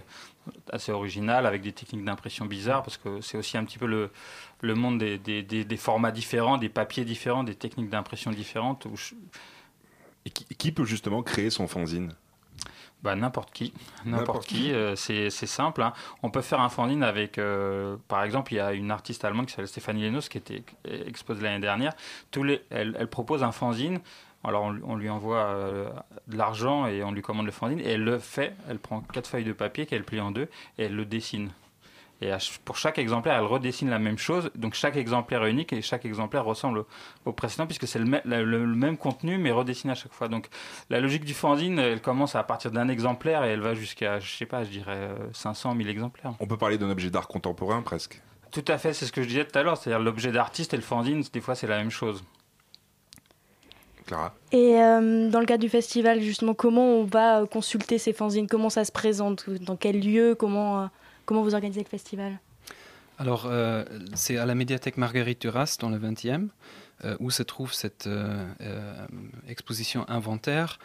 [0.72, 4.10] assez original avec des techniques d'impression bizarres parce que c'est aussi un petit peu le,
[4.62, 8.88] le monde des, des, formats différents, des papiers différents, des techniques d'impression différentes.
[10.26, 12.14] Et qui, qui peut justement créer son fanzine?
[13.06, 13.72] Bah, n'importe qui,
[14.06, 14.74] N'importe n'importe qui.
[14.74, 15.82] euh, c'est c'est simple.
[15.82, 15.93] hein.
[16.24, 19.45] On peut faire un fanzine avec, euh, par exemple, il y a une artiste allemande
[19.45, 20.64] qui s'appelle Stéphanie Lenos qui était
[21.08, 21.93] exposée l'année dernière.
[22.32, 23.99] Tous les, elle, elle propose un fanzine.
[24.43, 25.89] Alors on, on lui envoie euh,
[26.28, 28.53] de l'argent et on lui commande le fanzine et elle le fait.
[28.70, 31.51] Elle prend quatre feuilles de papier qu'elle plie en deux et elle le dessine.
[32.22, 32.32] Et
[32.63, 34.49] pour chaque exemplaire, elle redessine la même chose.
[34.55, 36.86] Donc chaque exemplaire est unique et chaque exemplaire ressemble
[37.26, 40.28] au, précédent puisque c'est le, mê- le- le même contenu mais redessiné à chaque fois.
[40.30, 40.47] Donc
[40.89, 44.34] la logique du fanzine, elle commence à partir d'un exemplaire et elle va jusqu'à, je
[44.34, 46.34] sais pas, je dirais euh, 500 000 exemplaires.
[46.39, 48.22] On peut parler d'un objet d'art contemporain presque.
[48.51, 49.76] Tout à fait, c'est ce que je disais tout à l'heure.
[49.76, 52.24] C'est-à-dire l'objet d'artiste et le fanzine, des fois c'est la même chose.
[54.05, 54.34] Clara?
[54.51, 58.47] Et euh, dans le cadre du festival, justement, comment on va euh, consulter ces fanzines?
[58.47, 59.49] Comment ça se présente?
[59.49, 60.36] Dans quel lieu?
[60.36, 60.86] Comment, euh,
[61.26, 62.40] comment vous organisez le festival?
[63.18, 66.50] Alors, euh, c'est à la médiathèque Marguerite Duras, dans le 20e,
[67.04, 68.46] euh, où se trouve cette euh,
[69.48, 70.80] exposition inventaire,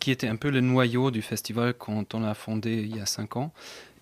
[0.00, 3.04] qui était un peu le noyau du festival quand on l'a fondé il y a
[3.04, 3.52] cinq ans.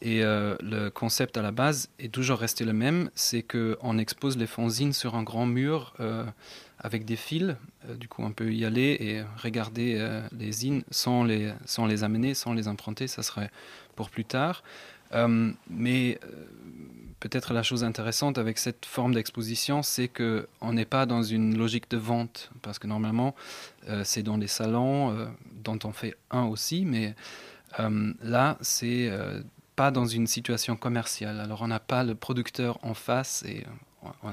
[0.03, 4.47] Et le concept à la base est toujours resté le même, c'est qu'on expose les
[4.47, 5.93] fanzines sur un grand mur
[6.79, 7.57] avec des fils.
[7.99, 12.35] Du coup, on peut y aller et regarder les zines sans les, sans les amener,
[12.35, 13.51] sans les emprunter, ça serait
[13.97, 14.63] pour plus tard.
[15.15, 16.29] Euh, mais euh,
[17.21, 21.57] peut-être la chose intéressante avec cette forme d'exposition, c'est que on n'est pas dans une
[21.57, 23.35] logique de vente, parce que normalement,
[23.89, 27.15] euh, c'est dans les salons, dont on fait un aussi, mais
[27.81, 29.11] euh, là, c'est
[29.77, 31.41] pas dans une situation commerciale.
[31.41, 33.65] Alors, on n'a pas le producteur en face et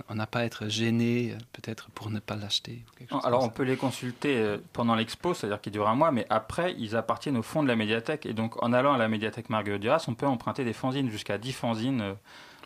[0.09, 2.83] on n'a pas à être gêné peut-être pour ne pas l'acheter.
[3.23, 6.95] Alors on peut les consulter pendant l'expo, c'est-à-dire qu'il dure un mois, mais après ils
[6.95, 8.25] appartiennent au fond de la médiathèque.
[8.25, 11.37] Et donc en allant à la médiathèque Marguerite Duras, on peut emprunter des fanzines, jusqu'à
[11.37, 12.15] 10 fanzines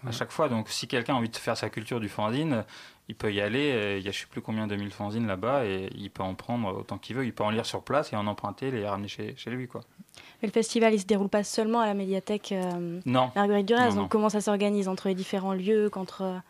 [0.07, 0.49] à chaque fois.
[0.49, 2.63] Donc si quelqu'un a envie de faire sa culture du fanzine,
[3.07, 3.71] il peut y aller.
[3.71, 6.23] Euh, il y a je sais plus combien de mille fanzines là-bas et il peut
[6.23, 7.25] en prendre autant qu'il veut.
[7.25, 9.67] Il peut en lire sur place et en emprunter, les ramener chez, chez lui.
[9.67, 9.81] Quoi.
[10.41, 13.93] Mais le festival, il se déroule pas seulement à la médiathèque euh, Marguerite Duras.
[13.93, 16.41] donc comment ça s'organise entre les différents lieux, contre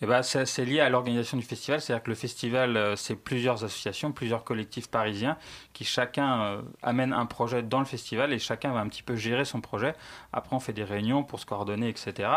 [0.00, 3.64] eh ben, c'est lié à l'organisation du festival, c'est-à-dire que le festival, euh, c'est plusieurs
[3.64, 5.36] associations, plusieurs collectifs parisiens
[5.72, 9.16] qui chacun euh, amène un projet dans le festival et chacun va un petit peu
[9.16, 9.94] gérer son projet.
[10.32, 12.28] Après, on fait des réunions pour se coordonner, etc.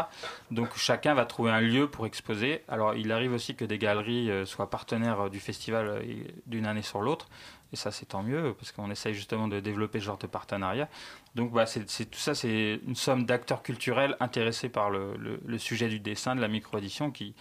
[0.50, 2.64] Donc chacun va trouver un lieu pour exposer.
[2.68, 6.04] Alors il arrive aussi que des galeries euh, soient partenaires du festival
[6.46, 7.28] d'une année sur l'autre.
[7.74, 10.90] Et ça, c'est tant mieux, parce qu'on essaye justement de développer ce genre de partenariat.
[11.36, 15.16] Donc, bah, c'est, tout ça, c'est une somme d'acteurs culturels intéressés par le,
[15.46, 17.34] le, sujet du dessin, de la micro-édition, qui,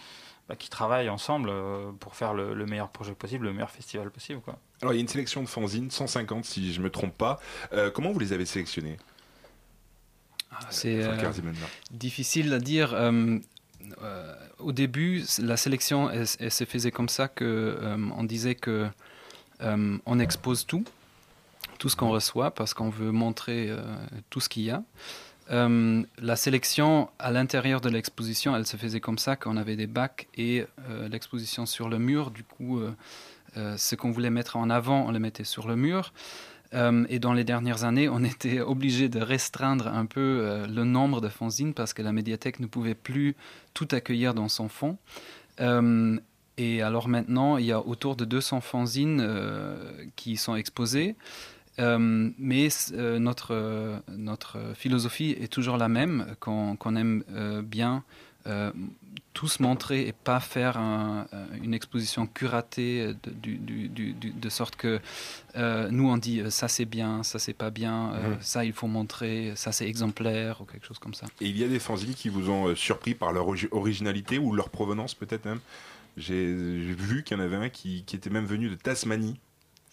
[0.47, 4.39] bah, qui travaillent ensemble euh, pour faire le, meilleur projet possible, le meilleur festival possible.
[4.39, 4.57] Quoi.
[4.81, 7.39] Alors, il y a une sélection de fanzines, 150 si je ne me trompe pas.
[7.73, 8.97] Euh, comment vous les avez sélectionnés
[10.51, 11.31] ah, C'est euh,
[11.91, 12.95] difficile à dire.
[14.59, 18.89] au début, la sélection, elle, elle, se faisait comme ça qu'on disait que
[19.63, 20.83] euh, on expose tout,
[21.79, 23.81] tout ce qu'on reçoit, parce qu'on veut montrer euh,
[24.29, 24.83] tout ce qu'il y a.
[25.51, 29.87] Euh, la sélection à l'intérieur de l'exposition, elle se faisait comme ça, qu'on avait des
[29.87, 30.65] bacs et
[31.09, 32.31] l'exposition sur le mur.
[32.31, 32.81] Du coup,
[33.55, 36.13] ce qu'on voulait mettre en avant, on le mettait sur le mur.
[36.73, 41.27] et dans les dernières années, on était obligé de restreindre un peu le nombre de
[41.27, 43.35] fanzines parce que la médiathèque ne pouvait plus
[43.73, 44.97] tout accueillir dans son fond.
[46.57, 51.15] Et alors maintenant, il y a autour de 200 fanzines euh, qui sont exposées.
[51.79, 57.23] Euh, mais euh, notre, notre philosophie est toujours la même, qu'on aime
[57.63, 58.03] bien
[59.33, 60.77] tous montrer et pas faire
[61.61, 64.99] une exposition curatée de, de sorte que
[65.55, 68.37] nous on dit ça c'est bien, ça c'est pas bien, mhm.
[68.41, 71.27] ça il faut montrer, ça c'est exemplaire ou quelque chose comme ça.
[71.39, 74.69] Et il y a des fanzines qui vous ont surpris par leur originalité ou leur
[74.69, 75.59] provenance peut-être même?
[76.17, 79.39] J'ai vu qu'il y en avait un qui, qui, était même venu de Tasmanie,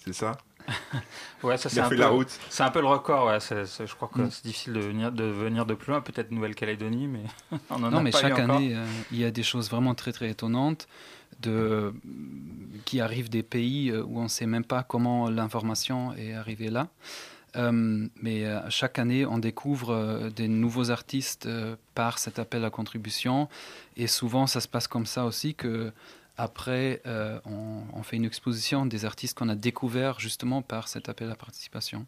[0.05, 0.33] c'est ça?
[1.43, 3.29] Ouais, ça c'est un, peu, c'est un peu le record.
[3.29, 3.39] Ouais.
[3.41, 4.31] je crois que mm.
[4.31, 7.23] c'est difficile de venir, de venir de plus loin, peut-être Nouvelle-Calédonie, mais
[7.71, 9.95] on en non, a mais pas chaque année, euh, il y a des choses vraiment
[9.95, 10.89] très très étonnantes
[11.41, 11.95] de,
[12.85, 16.71] qui arrivent des pays euh, où on ne sait même pas comment l'information est arrivée
[16.71, 16.89] là.
[17.57, 21.49] Euh, mais chaque année, on découvre des nouveaux artistes
[21.95, 23.49] par cet appel à contribution.
[23.97, 25.93] Et souvent, ça se passe comme ça aussi que
[26.39, 31.29] après, euh, on, fait une exposition des artistes qu'on a découverts justement par cet appel
[31.33, 32.07] à participation.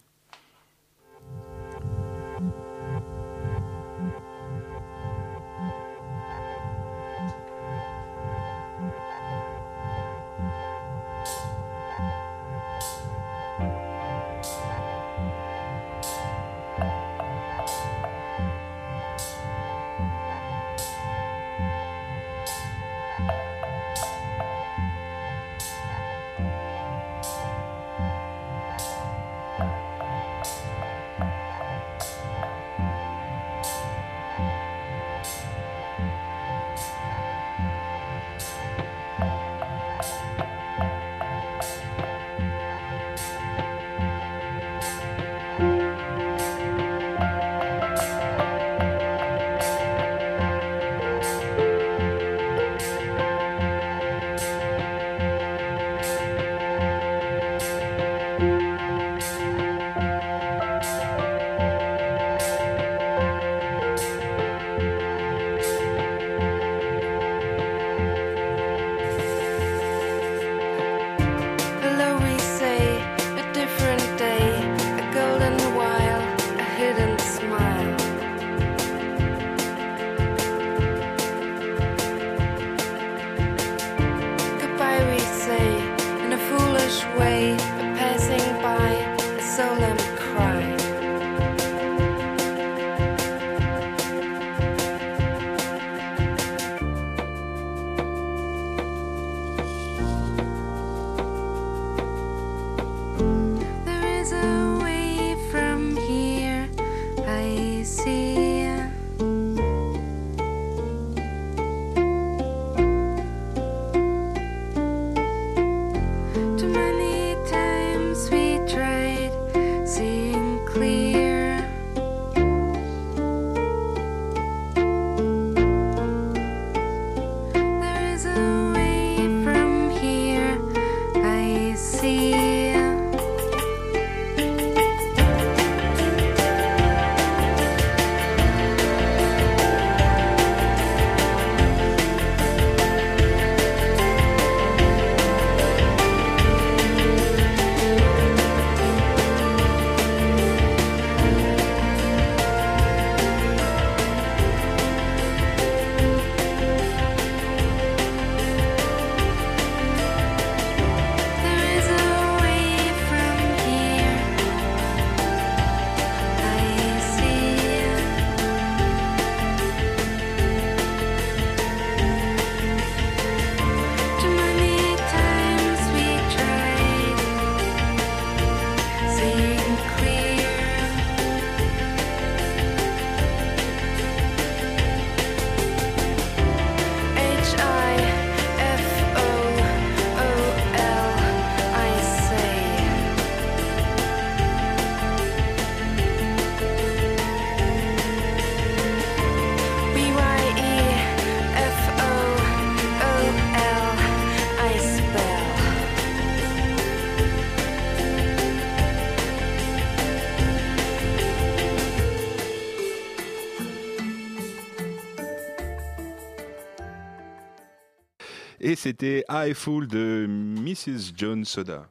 [218.80, 221.12] C'était I Fool de Mrs.
[221.14, 221.84] John Soda.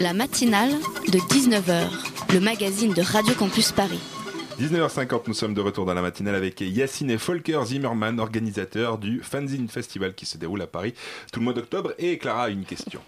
[0.00, 0.72] La matinale
[1.06, 4.00] de 19h, le magazine de Radio Campus Paris.
[4.58, 9.20] 19h50, nous sommes de retour dans la matinale avec Yacine et Volker Zimmermann, organisateurs du
[9.22, 10.94] Fanzine Festival qui se déroule à Paris
[11.32, 11.92] tout le mois d'octobre.
[11.98, 13.00] Et Clara a une question.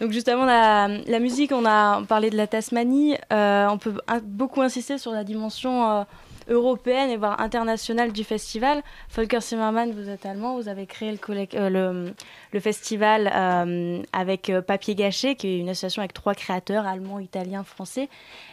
[0.00, 3.94] Donc justement, la, la musique, on a parlé de la Tasmanie, euh, on peut
[4.24, 6.02] beaucoup insister sur la dimension euh,
[6.48, 8.82] européenne et voire internationale du festival.
[9.14, 14.94] Volker Zimmermann, vous êtes allemand, vous avez créé le, euh, festival euh, avec euh, Papier
[14.94, 18.08] Gâché, qui est une association avec trois créateurs, allemands, italiens, français.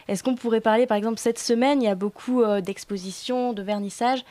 [0.08, 4.24] Est-ce qu'on pourrait parler, par exemple, cette semaine, il y a beaucoup d'expositions, de vernissages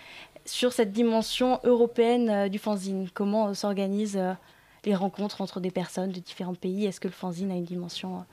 [0.45, 3.09] sur cette dimension européenne du fanzine?
[3.13, 4.19] Comment s'organisent
[4.85, 6.85] les rencontres entre des personnes de différents pays?
[6.85, 8.25] Est-ce que le fanzine a une dimension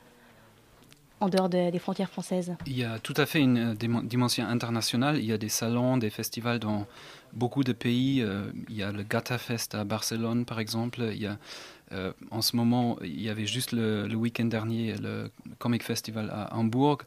[1.21, 4.03] en dehors de- des frontières françaises Il y a tout à fait une euh, dim-
[4.07, 5.19] dimension internationale.
[5.19, 6.87] Il y a des salons, des festivals dans
[7.33, 8.21] beaucoup de pays.
[8.23, 11.01] Euh, Il y a le Gata Fest à Barcelone, par exemple.
[11.13, 11.39] Il y a,
[11.93, 16.55] euh, en ce moment, il y avait juste le, week-end dernier le Comic Festival à
[16.55, 16.99] Hambourg.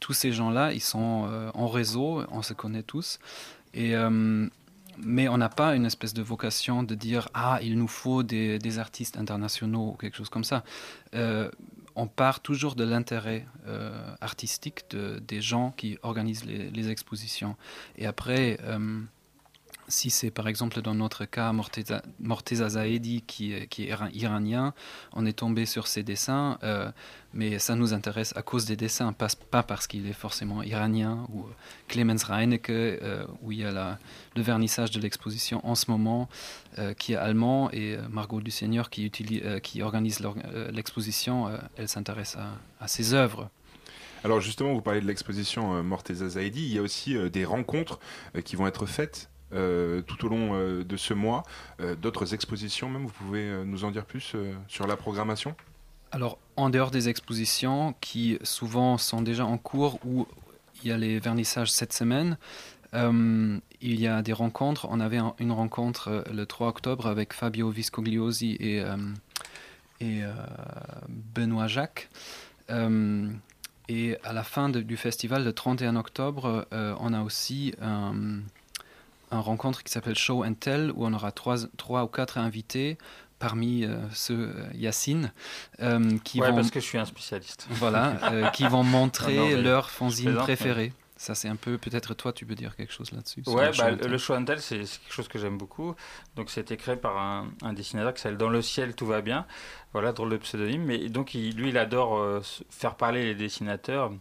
[0.00, 3.18] Tous ces gens-là, ils sont en réseau, on se connaît tous.
[3.74, 3.94] Et,
[4.98, 8.78] mais on n'a pas une espèce de vocation de dire ah il nous faut des,
[8.78, 10.62] artistes internationaux ou quelque chose comme ça.
[11.96, 17.56] On part toujours de l'intérêt euh, artistique de, des gens qui organisent les, les expositions.
[17.96, 19.00] Et après, euh,
[19.88, 23.68] si c'est par exemple dans notre cas Morteza, Morteza Zaedi qui, est-
[24.14, 24.74] iranien,
[25.12, 26.90] on est tombé sur ses dessins, euh,
[27.32, 31.26] mais ça nous intéresse à cause des dessins, pas, pas parce qu'il est forcément iranien,
[31.32, 31.50] ou euh,
[31.88, 33.98] Clemens Reinecke, euh, où il y a
[34.34, 36.28] le vernissage de l'exposition en ce moment,
[36.98, 39.10] qui est allemand, et Margot Dusseigneur qui,
[39.82, 40.20] organise
[40.72, 42.50] l'exposition, elle s'intéresse à,
[42.84, 43.48] à ses œuvres.
[44.24, 46.66] Alors justement, vous parlez de l'exposition Morteza Zaidi.
[46.66, 47.98] Il y a aussi des rencontres
[48.44, 49.30] qui vont être faites
[50.06, 51.42] tout au long euh, de ce mois.
[51.80, 55.54] Euh, D'autres expositions même, vous pouvez euh, nous en dire plus euh, sur la programmation?
[56.12, 60.26] Alors, en dehors des expositions qui souvent sont déjà en cours ou
[60.82, 62.38] il y a les vernissages cette semaine,
[62.94, 64.86] euh, il y a des rencontres.
[64.90, 68.96] On avait un- une rencontre euh, le 3 octobre avec Fabio Viscogliosi et, euh,
[70.00, 70.32] et euh,
[71.08, 72.08] Benoît Jacques.
[72.70, 73.28] Euh,
[73.88, 77.72] et à la fin du festival, le 31 octobre, euh, on a aussi
[79.30, 82.38] un, un rencontre qui s'appelle Show and Tell, où on aura trois, trois ou quatre
[82.38, 82.98] invités,
[83.38, 85.32] parmi euh, ceux, euh, Yacine,
[85.80, 86.56] euh, qui Ouais, vont...
[86.56, 87.66] parce que je suis un spécialiste.
[87.70, 90.92] Voilà, euh, qui vont montrer Non, non, mais leur fanzine préférée.
[91.18, 91.78] Ça, c'est un peu...
[91.78, 93.42] Peut-être toi, tu peux dire quelque chose là-dessus.
[93.46, 94.10] Ouais, le show bah, and tell.
[94.10, 95.94] le show and tell, c'est quelque chose que j'aime beaucoup.
[96.34, 99.46] Donc, c'était créé par un, un dessinateur qui s'appelle Dans le ciel, tout va bien.
[99.94, 100.84] Voilà, drôle de pseudonyme.
[100.84, 104.12] Mais donc, il- lui, il adore faire parler les dessinateurs.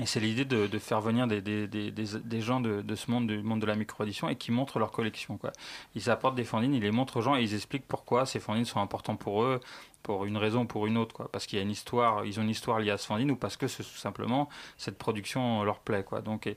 [0.00, 3.74] Et c'est l'idée de, faire venir des, gens de, ce monde, du monde de la
[3.74, 5.36] micro-édition, et qui montrent leur collection.
[5.38, 5.52] Quoi.
[5.94, 8.64] Ils apportent des fanzines, ils les montrent aux gens et ils expliquent pourquoi ces fanzines
[8.64, 9.60] sont importants pour eux,
[10.02, 11.14] pour une raison ou pour une autre.
[11.14, 11.30] Quoi.
[11.30, 13.36] Parce qu'il y a une histoire, ils ont une histoire liée à ce fanzine, ou
[13.36, 16.04] parce que tout simplement cette production leur plaît.
[16.04, 16.20] Quoi.
[16.20, 16.48] Donc,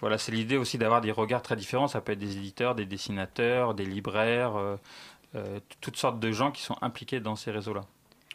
[0.00, 1.88] voilà, c'est l'idée aussi d'avoir des regards très différents.
[1.88, 4.76] Ça peut être des éditeurs, des dessinateurs, des libraires, euh,
[5.34, 7.82] euh, toutes sortes de gens qui sont impliqués dans ces réseaux-là.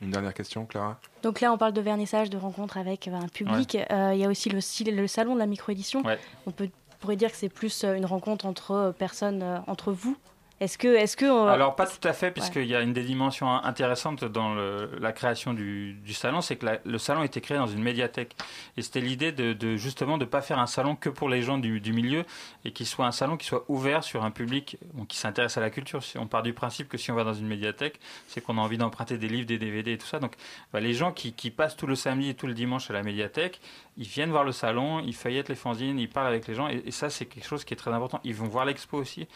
[0.01, 0.99] Une dernière question, Clara?
[1.23, 3.77] Donc là, on parle de vernissage, de rencontres avec euh, un public.
[3.91, 6.01] Euh, Il y a aussi le, salon de la microédition.
[6.03, 6.17] Ouais.
[6.45, 6.69] On peut,
[6.99, 10.17] pourrait dire que c'est plus euh, une rencontre entre personnes, entre vous.
[10.59, 13.49] Est-ce que, est-ce que Alors pas tout à fait, puisqu'il y a une des dimensions
[13.49, 17.39] intéressantes dans le- la création du, du salon, c'est que la- le salon a été
[17.39, 18.35] créé dans une médiathèque.
[18.75, 21.41] Et c'était l'idée de, de justement de ne pas faire un salon que pour les
[21.41, 22.25] gens du, du milieu,
[22.65, 25.61] et qu'il soit un salon qui soit ouvert sur un public bon, qui s'intéresse à
[25.61, 26.03] la culture.
[26.03, 28.61] Si on part du principe que si on va dans une médiathèque, c'est qu'on a
[28.61, 30.19] envie d'emprunter des livres, des DVD et tout ça.
[30.19, 30.33] Donc
[30.73, 33.03] bah, les gens qui, qui passent tout le samedi et tout le dimanche à la
[33.03, 33.61] médiathèque,
[33.95, 36.83] ils viennent voir le salon, ils feuillettent les fanzines, ils parlent avec les gens, et,
[36.85, 38.19] et ça c'est quelque chose qui est très important.
[38.25, 39.27] Ils vont voir l'expo aussi.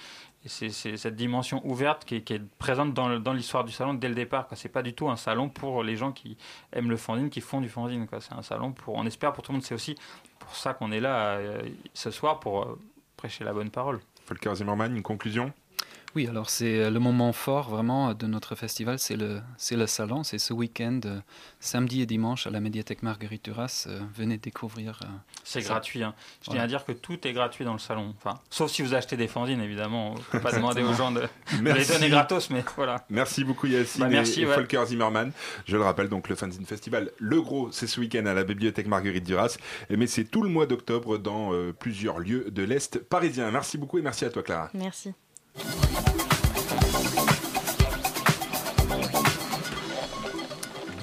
[0.45, 4.47] C'est cette dimension ouverte qui est, présente dans, l'histoire du salon dès le départ.
[4.53, 6.37] Ce n'est pas du tout un salon pour les gens qui
[6.73, 8.07] aiment le fanzine, qui font du fanzine.
[8.19, 9.63] C'est un salon pour, on espère, pour tout le monde.
[9.63, 9.95] C'est aussi
[10.39, 11.61] pour ça qu'on est là euh,
[11.93, 12.79] ce soir pour euh,
[13.15, 14.01] prêcher la bonne parole.
[14.27, 15.53] Volker Zimmermann, une conclusion?
[16.15, 19.87] Oui, alors c'est euh, le moment fort vraiment de notre festival, c'est le, c'est le
[19.87, 21.19] salon, c'est ce week-end, euh,
[21.59, 23.85] samedi et dimanche à la médiathèque Marguerite Duras.
[23.87, 24.99] euh, venez découvrir.
[25.03, 25.07] euh,
[25.43, 25.69] C'est ça.
[25.69, 26.03] gratuit.
[26.03, 26.13] hein.
[26.41, 26.59] Je Voilà.
[26.59, 28.13] tiens à dire que tout est gratuit dans le salon.
[28.17, 30.11] Enfin, sauf si vous achetez des fanzines, évidemment.
[30.11, 31.91] On ne peut pas demander aux gens de, de les Merci.
[31.93, 33.03] donner gratos, mais voilà.
[33.09, 34.55] Merci beaucoup Yacine Bah, merci, et, et ouais.
[34.55, 35.31] Volker Zimmermann.
[35.65, 37.09] Je le rappelle donc le Fanzine Festival.
[37.17, 39.57] Le gros, c'est ce week-end à la bibliothèque Marguerite Duras,
[39.89, 43.49] mais c'est tout le mois d'octobre dans euh, plusieurs lieux de l'Est parisien.
[43.49, 44.69] Merci beaucoup et merci à toi Clara.
[44.75, 45.13] Merci.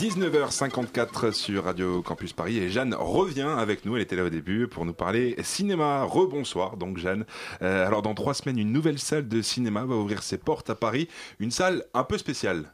[0.01, 3.97] 19h54 sur Radio Campus Paris et Jeanne revient avec nous.
[3.97, 6.05] Elle était là au début pour nous parler cinéma.
[6.05, 7.27] Rebonsoir donc Jeanne.
[7.61, 10.75] Euh, alors dans trois semaines, une nouvelle salle de cinéma va ouvrir ses portes à
[10.75, 11.07] Paris.
[11.39, 12.73] Une salle un peu spéciale.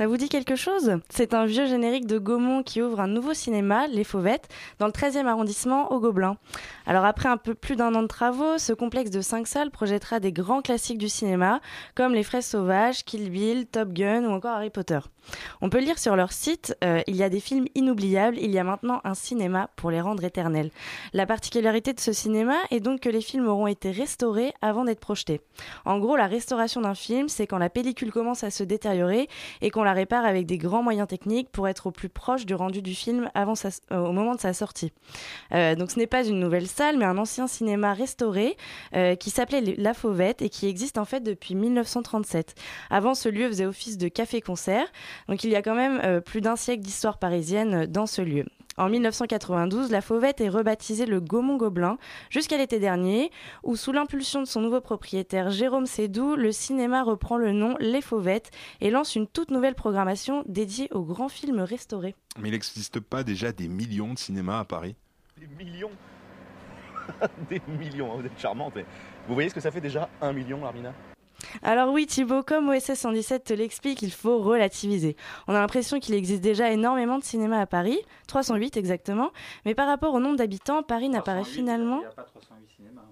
[0.00, 0.96] Ça vous dit quelque chose?
[1.10, 4.48] C'est un vieux générique de Gaumont qui ouvre un nouveau cinéma, Les Fauvettes,
[4.78, 6.38] dans le 13e arrondissement au Gobelin.
[6.86, 10.18] Alors après un peu plus d'un an de travaux, ce complexe de 5 salles projettera
[10.18, 11.60] des grands classiques du cinéma,
[11.94, 15.00] comme Les Fraises Sauvages, Kill Bill, Top Gun ou encore Harry Potter.
[15.60, 18.58] On peut lire sur leur site, euh, il y a des films inoubliables, il y
[18.58, 20.70] a maintenant un cinéma pour les rendre éternels.
[21.12, 25.00] La particularité de ce cinéma est donc que les films auront été restaurés avant d'être
[25.00, 25.40] projetés.
[25.84, 29.28] En gros, la restauration d'un film, c'est quand la pellicule commence à se détériorer
[29.60, 32.54] et qu'on la répare avec des grands moyens techniques pour être au plus proche du
[32.54, 33.44] rendu du film euh,
[33.90, 34.92] au moment de sa sortie.
[35.52, 38.56] Euh, donc ce n'est pas une nouvelle salle, mais un ancien cinéma restauré
[39.18, 42.54] qui s'appelait La Fauvette et qui existe en fait depuis 1937.
[42.90, 44.86] Avant, ce lieu faisait office de café-concert.
[45.28, 48.44] Donc il y a quand même euh, plus d'un siècle d'histoire parisienne dans ce lieu.
[48.80, 51.98] En 1992, la Fauvette est rebaptisée le Gaumont-Gobelin
[52.30, 53.30] jusqu'à l'été dernier,
[53.62, 58.00] où sous l'impulsion de son nouveau propriétaire Jérôme Sédou, le cinéma reprend le nom Les
[58.00, 58.50] Fauvettes
[58.80, 62.14] et lance une toute nouvelle programmation dédiée aux grands films restaurés.
[62.38, 64.96] Mais il n'existe pas déjà des millions de cinémas à Paris?
[65.36, 65.90] Des millions?
[67.50, 68.78] Des millions, hein, vous êtes charmante.
[69.26, 70.94] Vous voyez ce que ça fait déjà un million, Armina?
[71.62, 75.16] Alors oui, Thibaut, comme OSS 117 te l'explique, il faut relativiser.
[75.48, 79.30] On a l'impression qu'il existe déjà énormément de cinéma à Paris, 308 exactement,
[79.64, 81.98] mais par rapport au nombre d'habitants, Paris n'apparaît finalement...
[81.98, 83.02] Il n'y a pas 308 cinémas.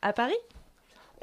[0.00, 0.36] À Paris?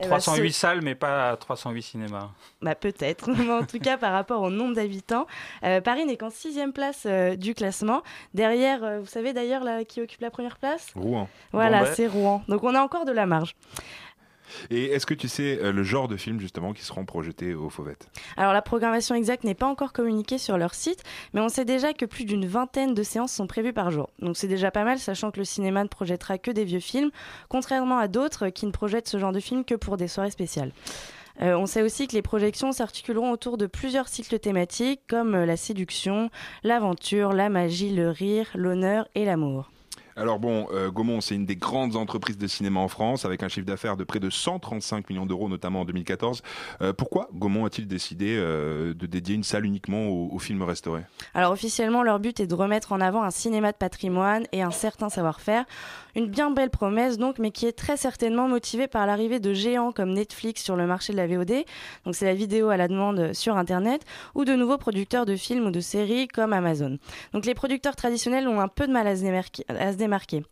[0.01, 2.29] 308 eh ben, salles, mais pas 308 cinémas.
[2.61, 5.25] Bah peut-être, mais en tout cas par rapport au nombre d'habitants,
[5.63, 8.01] euh, Paris n'est qu'en sixième place euh, du classement.
[8.33, 10.91] Derrière, euh, vous savez d'ailleurs qui occupe la première place?
[10.95, 11.29] Rouen.
[11.53, 12.43] Voilà, c'est Rouen.
[12.49, 13.55] Donc on a encore de la marge.
[14.69, 17.69] Et est-ce que tu sais euh, le genre de films justement qui seront projetés au
[17.69, 21.03] Fauvettes Alors la programmation exacte n'est pas encore communiquée sur leur site,
[21.33, 24.09] mais on sait déjà que plus d'une vingtaine de séances sont prévues par jour.
[24.19, 27.11] Donc c'est déjà pas mal, sachant que le cinéma ne projettera que des vieux films,
[27.49, 30.71] contrairement à d'autres qui ne projettent ce genre de films que pour des soirées spéciales.
[31.41, 35.45] Euh, on sait aussi que les projections s'articuleront autour de plusieurs cycles thématiques comme euh,
[35.45, 36.29] la séduction,
[36.63, 39.69] l'aventure, la magie, le rire, l'honneur et l'amour.
[40.17, 43.49] Alors bon, euh, Gaumont, c'est une des grandes entreprises de cinéma en France, avec un
[43.49, 46.41] chiffre d'affaires de près de 135 millions d'euros, notamment en 2014.
[46.81, 51.01] Euh, pourquoi Gaumont a-t-il décidé euh, de dédier une salle uniquement aux, films restaurés
[51.33, 54.71] Alors officiellement, leur but est de remettre en avant un cinéma de patrimoine et un
[54.71, 55.65] certain savoir-faire.
[56.15, 59.91] Une bien belle promesse donc, mais qui est très certainement motivée par l'arrivée de géants
[59.91, 61.65] comme Netflix sur le marché de la VOD,
[62.05, 64.01] donc c'est la vidéo à la demande sur Internet,
[64.33, 66.99] ou de nouveaux producteurs de films ou de séries comme Amazon.
[67.33, 69.65] Donc les producteurs traditionnels ont un peu de mal à se démarquer
[70.07, 70.43] marqué.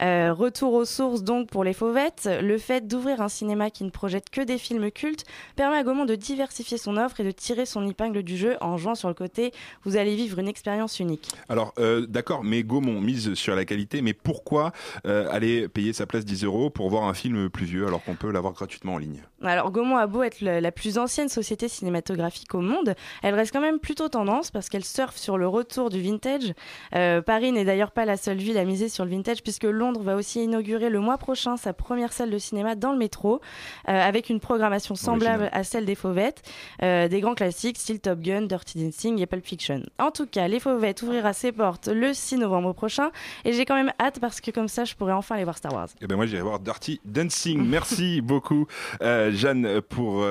[0.00, 2.28] Euh, retour aux sources donc pour les fauvettes.
[2.40, 5.24] Le fait d'ouvrir un cinéma qui ne projette que des films cultes
[5.56, 8.76] permet à Gaumont de diversifier son offre et de tirer son épingle du jeu en
[8.76, 9.52] jouant sur le côté.
[9.84, 11.28] Vous allez vivre une expérience unique.
[11.48, 14.72] Alors euh, d'accord, mais Gaumont mise sur la qualité, mais pourquoi
[15.06, 18.14] euh, aller payer sa place 10 euros pour voir un film plus vieux alors qu'on
[18.14, 19.22] peut l'avoir gratuitement en ligne?
[19.42, 23.60] Alors Gaumont a beau être la plus ancienne société cinématographique au monde, elle reste quand
[23.60, 26.52] même plutôt tendance parce qu'elle surfe sur le retour du vintage.
[26.92, 30.02] Paris n'est d'ailleurs pas la seule ville à miser sur le vintage puisque Londres Londres
[30.02, 33.40] va aussi inaugurer le mois prochain sa première salle de cinéma dans le métro,
[33.88, 36.42] euh, avec une programmation semblable à celle des Fauvettes,
[36.82, 39.82] euh, des grands classiques style Top Gun, Dirty Dancing et Pulp Fiction.
[39.98, 43.10] En tout cas, les Fauvettes ouvrira ses portes le 6 novembre prochain,
[43.46, 45.72] et j'ai quand même hâte parce que comme ça, je pourrais enfin aller voir Star
[45.72, 45.88] Wars.
[45.88, 47.64] Et eh ben moi, j'irai voir Dirty Dancing.
[47.66, 48.66] Merci beaucoup,
[49.00, 50.24] euh, Jeanne, pour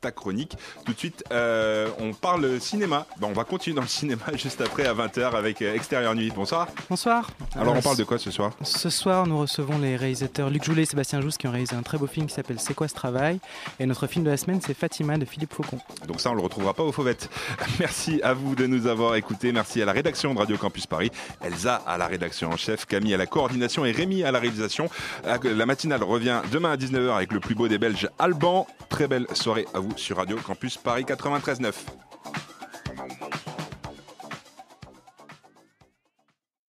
[0.00, 0.56] ta chronique.
[0.84, 3.04] Tout de suite, on parle cinéma.
[3.20, 6.30] on va continuer dans le cinéma juste après à 20h avec Extérieur Nuit.
[6.34, 6.68] Bonsoir.
[6.88, 7.30] Bonsoir.
[7.56, 8.52] Alors, on parle de quoi ce soir?
[8.76, 11.82] Ce soir, nous recevons les réalisateurs Luc Joulet et Sébastien Jousse qui ont réalisé un
[11.82, 13.40] très beau film qui s'appelle C'est quoi ce travail?
[13.80, 15.78] Et notre film de la semaine, c'est Fatima de Philippe Faucon.
[16.06, 17.30] Donc ça, on le retrouvera pas aux fauvettes.
[17.80, 19.50] Merci à vous de nous avoir écoutés.
[19.50, 21.10] Merci à la rédaction de Radio Campus Paris,
[21.42, 24.90] Elsa à la rédaction en chef, Camille à la coordination et Rémi à la réalisation.
[25.24, 28.66] La matinale revient demain à 19h avec le plus beau des Belges, Alban.
[28.90, 31.72] Très belle soirée à vous sur Radio Campus Paris 93.9.